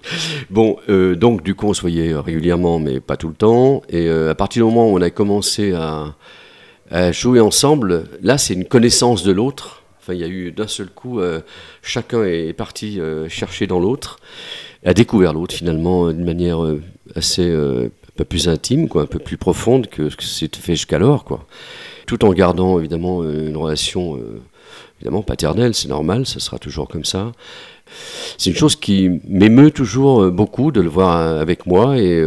Bon, 0.50 0.76
euh, 0.88 1.16
donc 1.16 1.42
du 1.42 1.56
coup, 1.56 1.66
on 1.66 1.74
se 1.74 1.80
voyait 1.80 2.14
régulièrement, 2.14 2.78
mais 2.78 3.00
pas 3.00 3.16
tout 3.16 3.26
le 3.26 3.34
temps. 3.34 3.82
Et 3.88 4.06
euh, 4.06 4.30
à 4.30 4.36
partir 4.36 4.64
du 4.64 4.72
moment 4.72 4.88
où 4.88 4.96
on 4.96 5.02
a 5.02 5.10
commencé 5.10 5.72
à, 5.72 6.14
jouer 7.10 7.40
ensemble, 7.40 8.04
là, 8.22 8.38
c'est 8.38 8.54
une 8.54 8.64
connaissance 8.64 9.24
de 9.24 9.32
l'autre. 9.32 9.82
Enfin, 10.00 10.14
il 10.14 10.20
y 10.20 10.24
a 10.24 10.28
eu 10.28 10.52
d'un 10.52 10.68
seul 10.68 10.88
coup, 10.88 11.18
euh, 11.18 11.40
chacun 11.82 12.22
est 12.22 12.52
parti 12.52 13.00
chercher 13.28 13.66
dans 13.66 13.80
l'autre, 13.80 14.20
a 14.84 14.94
découvert 14.94 15.32
l'autre 15.32 15.56
finalement 15.56 16.12
d'une 16.12 16.24
manière 16.24 16.60
assez 17.16 17.52
peu 18.16 18.24
plus 18.24 18.48
intime, 18.48 18.88
quoi, 18.88 19.02
un 19.02 19.06
peu 19.06 19.18
plus 19.18 19.36
profonde 19.36 19.88
que 19.88 20.10
ce 20.10 20.16
que 20.16 20.24
c'était 20.24 20.60
fait 20.60 20.74
jusqu'alors, 20.74 21.24
quoi. 21.24 21.46
Tout 22.06 22.24
en 22.24 22.32
gardant 22.32 22.78
évidemment 22.78 23.24
une 23.24 23.56
relation 23.56 24.16
euh, 24.16 24.40
évidemment 24.98 25.22
paternelle, 25.22 25.74
c'est 25.74 25.88
normal, 25.88 26.26
ça 26.26 26.40
sera 26.40 26.58
toujours 26.58 26.88
comme 26.88 27.04
ça. 27.04 27.32
C'est 28.38 28.50
une 28.50 28.56
chose 28.56 28.76
qui 28.76 29.20
m'émeut 29.28 29.70
toujours 29.70 30.22
euh, 30.22 30.30
beaucoup 30.30 30.70
de 30.72 30.80
le 30.80 30.88
voir 30.88 31.16
euh, 31.16 31.40
avec 31.40 31.66
moi 31.66 31.98
et 31.98 32.24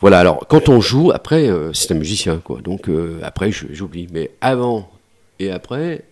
voilà. 0.00 0.18
Alors 0.18 0.46
quand 0.48 0.68
on 0.68 0.80
joue, 0.80 1.12
après 1.12 1.48
c'est 1.72 1.92
un 1.92 1.98
musicien, 1.98 2.38
quoi. 2.38 2.60
Donc 2.62 2.88
après 3.22 3.50
j'oublie, 3.52 4.08
mais 4.12 4.30
avant 4.40 4.90
et 5.38 5.50
après, 5.50 6.04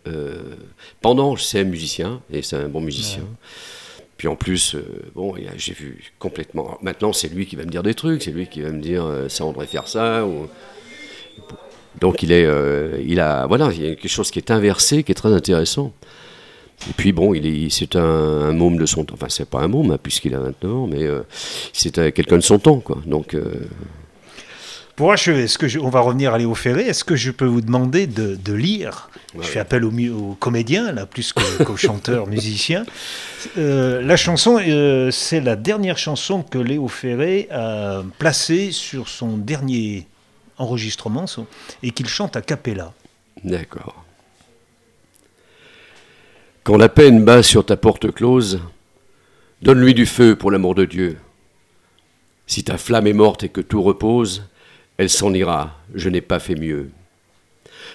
pendant 1.00 1.36
c'est 1.36 1.60
un 1.60 1.64
musicien 1.64 2.20
et 2.32 2.42
c'est 2.42 2.56
un 2.56 2.68
bon 2.68 2.80
musicien. 2.80 3.24
Puis 4.22 4.28
en 4.28 4.36
plus, 4.36 4.76
euh, 4.76 4.84
bon, 5.16 5.34
j'ai 5.56 5.72
vu 5.72 6.12
complètement. 6.20 6.78
Maintenant, 6.80 7.12
c'est 7.12 7.26
lui 7.26 7.44
qui 7.44 7.56
va 7.56 7.64
me 7.64 7.70
dire 7.70 7.82
des 7.82 7.94
trucs, 7.94 8.22
c'est 8.22 8.30
lui 8.30 8.46
qui 8.46 8.60
va 8.60 8.70
me 8.70 8.80
dire 8.80 9.04
euh, 9.04 9.28
ça, 9.28 9.44
on 9.44 9.50
devrait 9.50 9.66
faire 9.66 9.88
ça. 9.88 10.24
Donc 12.00 12.22
il 12.22 12.30
est, 12.30 12.44
euh, 12.44 13.02
il 13.04 13.18
a, 13.18 13.48
voilà, 13.48 13.72
il 13.72 13.82
y 13.82 13.84
a 13.84 13.96
quelque 13.96 14.06
chose 14.06 14.30
qui 14.30 14.38
est 14.38 14.52
inversé, 14.52 15.02
qui 15.02 15.10
est 15.10 15.16
très 15.16 15.32
intéressant. 15.32 15.92
Et 16.88 16.92
puis 16.96 17.10
bon, 17.10 17.34
il 17.34 17.48
est, 17.48 17.68
c'est 17.68 17.96
un, 17.96 18.00
un, 18.04 18.52
môme 18.52 18.76
de 18.76 18.86
son 18.86 19.04
temps. 19.04 19.14
Enfin, 19.14 19.26
c'est 19.28 19.50
pas 19.50 19.58
un 19.58 19.66
môme 19.66 19.90
hein, 19.90 19.98
puisqu'il 20.00 20.36
a 20.36 20.38
29 20.38 20.72
ans, 20.72 20.86
mais 20.86 21.04
c'est 21.72 22.12
quelqu'un 22.12 22.36
de 22.36 22.42
son 22.42 22.60
temps, 22.60 22.78
quoi. 22.78 22.98
Donc 23.04 23.36
pour 24.96 25.12
achever, 25.12 25.44
est-ce 25.44 25.58
que 25.58 25.78
on 25.78 25.88
va 25.88 26.00
revenir 26.00 26.34
à 26.34 26.38
Léo 26.38 26.54
Ferré 26.54 26.82
Est-ce 26.82 27.04
que 27.04 27.16
je 27.16 27.30
peux 27.30 27.46
vous 27.46 27.60
demander 27.62 28.06
de, 28.06 28.52
lire? 28.52 29.08
Je 29.38 29.46
fais 29.46 29.58
appel 29.58 29.84
aux, 29.84 30.36
comédiens, 30.38 30.92
là, 30.92 31.06
plus 31.06 31.32
qu'aux 31.64 31.76
chanteurs, 31.76 32.26
musiciens. 32.26 32.84
Euh, 33.56 34.02
la 34.02 34.16
chanson, 34.16 34.60
euh, 34.60 35.10
c'est 35.10 35.40
la 35.40 35.56
dernière 35.56 35.96
chanson 35.96 36.42
que 36.42 36.58
Léo 36.58 36.88
Ferré 36.88 37.48
a 37.50 38.02
placée 38.18 38.70
sur 38.70 39.08
son 39.08 39.38
dernier 39.38 40.06
enregistrement 40.58 41.24
et 41.82 41.90
qu'il 41.90 42.08
chante 42.08 42.36
à 42.36 42.42
cappella. 42.42 42.92
D'accord. 43.42 44.04
Quand 46.64 46.76
la 46.76 46.88
peine 46.88 47.24
bat 47.24 47.42
sur 47.42 47.66
ta 47.66 47.76
porte 47.76 48.12
close, 48.12 48.60
donne-lui 49.62 49.94
du 49.94 50.06
feu 50.06 50.36
pour 50.36 50.50
l'amour 50.50 50.74
de 50.74 50.84
Dieu. 50.84 51.18
Si 52.46 52.62
ta 52.62 52.76
flamme 52.78 53.06
est 53.06 53.12
morte 53.12 53.42
et 53.42 53.48
que 53.48 53.60
tout 53.60 53.82
repose, 53.82 54.44
elle 55.02 55.10
s'en 55.10 55.34
ira, 55.34 55.80
je 55.96 56.08
n'ai 56.08 56.20
pas 56.20 56.38
fait 56.38 56.54
mieux. 56.54 56.88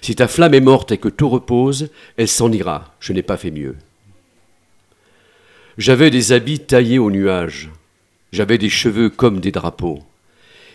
Si 0.01 0.13
ta 0.13 0.27
flamme 0.27 0.53
est 0.53 0.59
morte 0.59 0.91
et 0.91 0.97
que 0.97 1.07
tout 1.07 1.29
repose, 1.29 1.89
elle 2.17 2.27
s'en 2.27 2.51
ira, 2.51 2.93
je 2.99 3.13
n'ai 3.13 3.23
pas 3.23 3.37
fait 3.37 3.49
mieux. 3.49 3.77
J'avais 5.77 6.09
des 6.09 6.33
habits 6.33 6.59
taillés 6.59 6.99
au 6.99 7.09
nuage, 7.09 7.69
j'avais 8.33 8.57
des 8.57 8.67
cheveux 8.67 9.09
comme 9.09 9.39
des 9.39 9.53
drapeaux, 9.53 10.03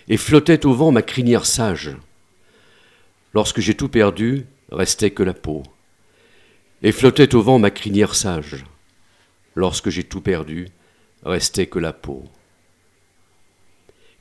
et 0.08 0.16
flottait 0.16 0.64
au 0.64 0.72
vent 0.72 0.90
ma 0.90 1.02
crinière 1.02 1.44
sage. 1.44 1.94
Lorsque 3.34 3.60
j'ai 3.60 3.74
tout 3.74 3.90
perdu, 3.90 4.46
restait 4.70 5.10
que 5.10 5.22
la 5.22 5.34
peau, 5.34 5.62
et 6.82 6.92
flottait 6.92 7.34
au 7.34 7.42
vent 7.42 7.58
ma 7.58 7.70
crinière 7.70 8.14
sage. 8.14 8.64
Lorsque 9.54 9.90
j'ai 9.90 10.04
tout 10.04 10.22
perdu, 10.22 10.68
restait 11.26 11.66
que 11.66 11.78
la 11.78 11.92
peau. 11.92 12.24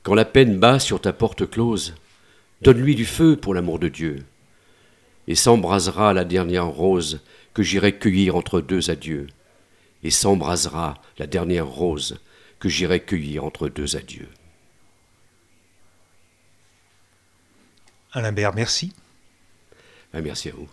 Quand 0.02 0.14
la 0.14 0.26
peine 0.26 0.58
bat 0.58 0.78
sur 0.78 1.00
ta 1.00 1.14
porte 1.14 1.48
close, 1.48 1.94
donne-lui 2.62 2.94
du 2.94 3.04
feu 3.04 3.36
pour 3.36 3.54
l'amour 3.54 3.78
de 3.78 3.88
Dieu, 3.88 4.24
et 5.26 5.34
s'embrasera 5.34 6.12
la 6.12 6.24
dernière 6.24 6.66
rose 6.66 7.20
que 7.54 7.62
j'irai 7.62 7.98
cueillir 7.98 8.36
entre 8.36 8.60
deux 8.60 8.90
adieux, 8.90 9.26
et 10.02 10.10
s'embrasera 10.10 11.00
la 11.18 11.26
dernière 11.26 11.66
rose 11.66 12.18
que 12.58 12.68
j'irai 12.68 13.00
cueillir 13.00 13.44
entre 13.44 13.68
deux 13.68 13.96
adieux. 13.96 14.28
Alain 18.12 18.32
Bert, 18.32 18.54
merci. 18.54 18.92
Ben, 20.12 20.22
merci 20.22 20.50
à 20.50 20.52
vous. 20.52 20.68